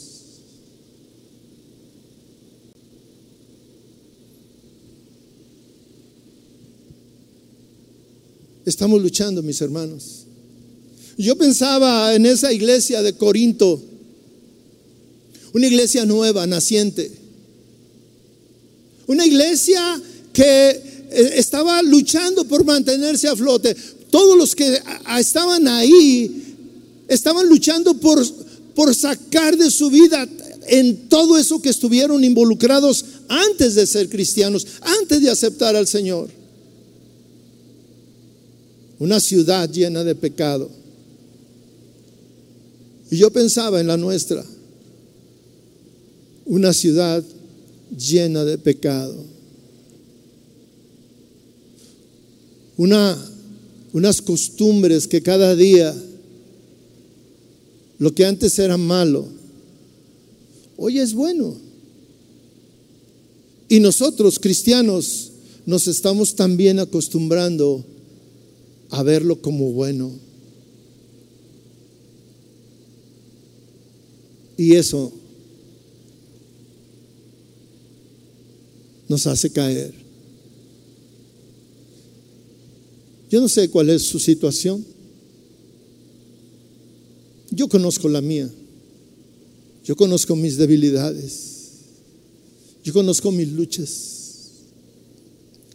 [8.67, 10.25] Estamos luchando, mis hermanos.
[11.17, 13.81] Yo pensaba en esa iglesia de Corinto,
[15.55, 17.26] una iglesia nueva, naciente.
[19.07, 20.01] Una iglesia
[20.33, 23.77] que eh, estaba luchando por mantenerse a flote.
[24.11, 24.81] Todos los que
[25.19, 26.55] estaban ahí
[27.09, 28.25] estaban luchando por,
[28.75, 30.29] por sacar de su vida
[30.69, 36.29] en todo eso que estuvieron involucrados antes de ser cristianos, antes de aceptar al Señor
[38.99, 40.71] una ciudad llena de pecado.
[43.11, 44.45] Y yo pensaba en la nuestra,
[46.45, 47.23] una ciudad
[47.97, 49.25] llena de pecado.
[52.77, 53.17] Una,
[53.93, 55.95] unas costumbres que cada día,
[57.99, 59.27] lo que antes era malo,
[60.77, 61.57] hoy es bueno.
[63.69, 65.33] Y nosotros, cristianos,
[65.65, 67.85] nos estamos también acostumbrando
[68.91, 70.13] a verlo como bueno.
[74.57, 75.13] Y eso
[79.09, 79.95] nos hace caer.
[83.31, 84.85] Yo no sé cuál es su situación.
[87.51, 88.51] Yo conozco la mía.
[89.85, 91.55] Yo conozco mis debilidades.
[92.85, 94.23] Yo conozco mis luchas.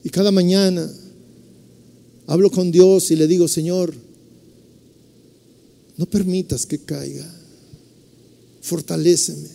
[0.03, 0.91] Y cada mañana
[2.31, 3.93] Hablo con Dios y le digo, Señor,
[5.97, 7.29] no permitas que caiga.
[8.61, 9.49] Fortaléceme.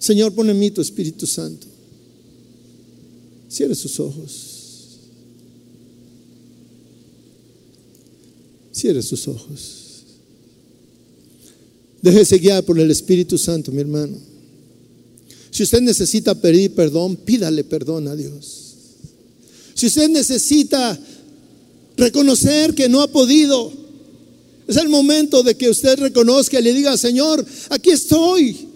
[0.00, 1.68] Señor, pon en mí tu Espíritu Santo.
[3.48, 4.56] Cierre sus ojos.
[8.72, 9.86] Cierre sus ojos.
[12.02, 14.16] Déjese guiar por el Espíritu Santo, mi hermano.
[15.50, 18.66] Si usted necesita pedir perdón, pídale perdón a Dios.
[19.74, 20.98] Si usted necesita
[21.96, 23.72] reconocer que no ha podido,
[24.68, 28.68] es el momento de que usted reconozca y le diga, Señor, aquí estoy.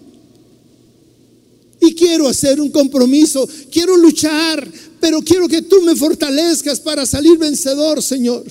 [1.81, 4.71] Y quiero hacer un compromiso, quiero luchar,
[5.01, 8.45] pero quiero que tú me fortalezcas para salir vencedor, Señor.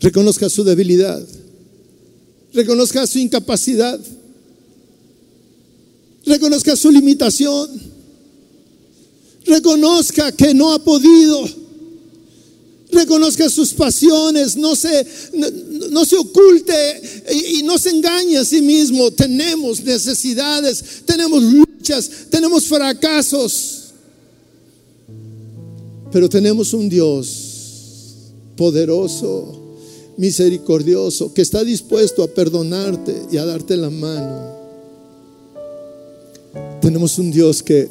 [0.00, 1.26] Reconozca su debilidad.
[2.52, 3.98] Reconozca su incapacidad.
[6.24, 7.68] Reconozca su limitación.
[9.44, 11.48] Reconozca que no ha podido.
[12.90, 14.56] Reconozca sus pasiones.
[14.56, 15.06] No se,
[15.90, 16.74] no, se oculte
[17.58, 19.10] y, no se engañe a sí mismo.
[19.10, 21.02] Tenemos necesidades.
[21.04, 22.10] Tenemos luchas.
[22.30, 23.82] Tenemos fracasos.
[26.12, 27.56] Pero tenemos un Dios
[28.56, 29.76] poderoso,
[30.16, 34.56] misericordioso, que está dispuesto a perdonarte y a darte la mano.
[36.80, 37.88] Tenemos un Dios que,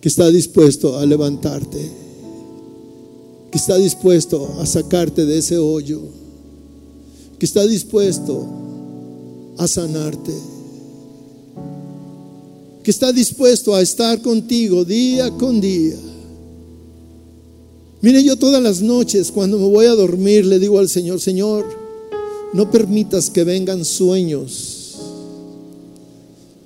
[0.00, 1.90] que está dispuesto a levantarte,
[3.50, 6.02] que está dispuesto a sacarte de ese hoyo,
[7.38, 8.46] que está dispuesto
[9.58, 10.34] a sanarte,
[12.82, 15.96] que está dispuesto a estar contigo día con día
[18.00, 21.66] Mire, yo todas las noches cuando me voy a dormir le digo al Señor, Señor,
[22.52, 24.98] no permitas que vengan sueños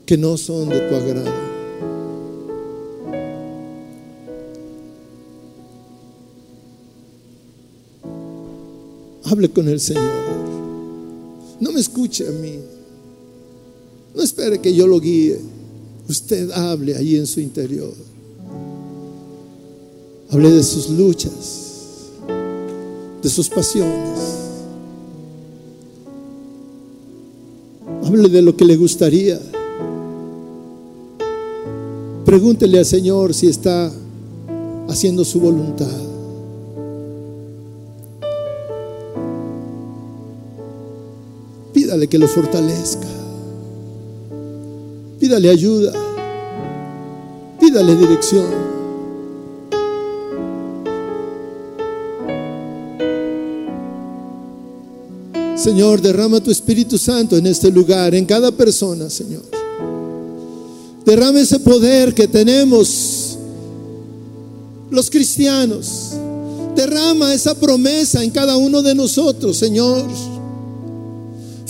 [0.04, 1.30] que no son de tu agrado.
[9.24, 10.41] Hable con el Señor.
[11.62, 12.58] No me escuche a mí.
[14.16, 15.38] No espere que yo lo guíe.
[16.08, 17.94] Usted hable ahí en su interior.
[20.28, 22.08] Hable de sus luchas,
[23.22, 24.18] de sus pasiones.
[28.06, 29.40] Hable de lo que le gustaría.
[32.24, 33.92] Pregúntele al Señor si está
[34.88, 36.11] haciendo su voluntad.
[41.92, 43.06] Pídale que lo fortalezca.
[45.20, 45.92] Pídale ayuda.
[47.60, 48.46] Pídale dirección.
[55.54, 59.42] Señor, derrama tu Espíritu Santo en este lugar, en cada persona, Señor.
[61.04, 63.36] Derrama ese poder que tenemos
[64.90, 66.12] los cristianos.
[66.74, 70.31] Derrama esa promesa en cada uno de nosotros, Señor.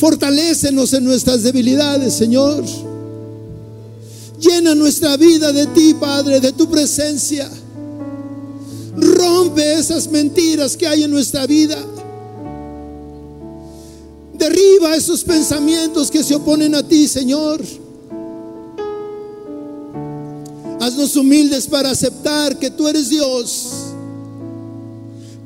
[0.02, 2.64] Fortalécenos en nuestras debilidades, Señor.
[4.40, 7.48] Llena nuestra vida de ti, Padre, de tu presencia.
[8.96, 11.78] Rompe esas mentiras que hay en nuestra vida.
[14.34, 17.62] Derriba esos pensamientos que se oponen a ti, Señor.
[20.80, 23.81] Haznos humildes para aceptar que tú eres Dios.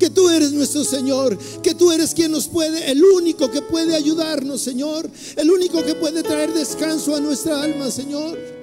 [0.07, 3.93] Que tú eres nuestro Señor, que tú eres quien nos puede, el único que puede
[3.93, 8.56] ayudarnos, Señor, el único que puede traer descanso a nuestra alma, Señor.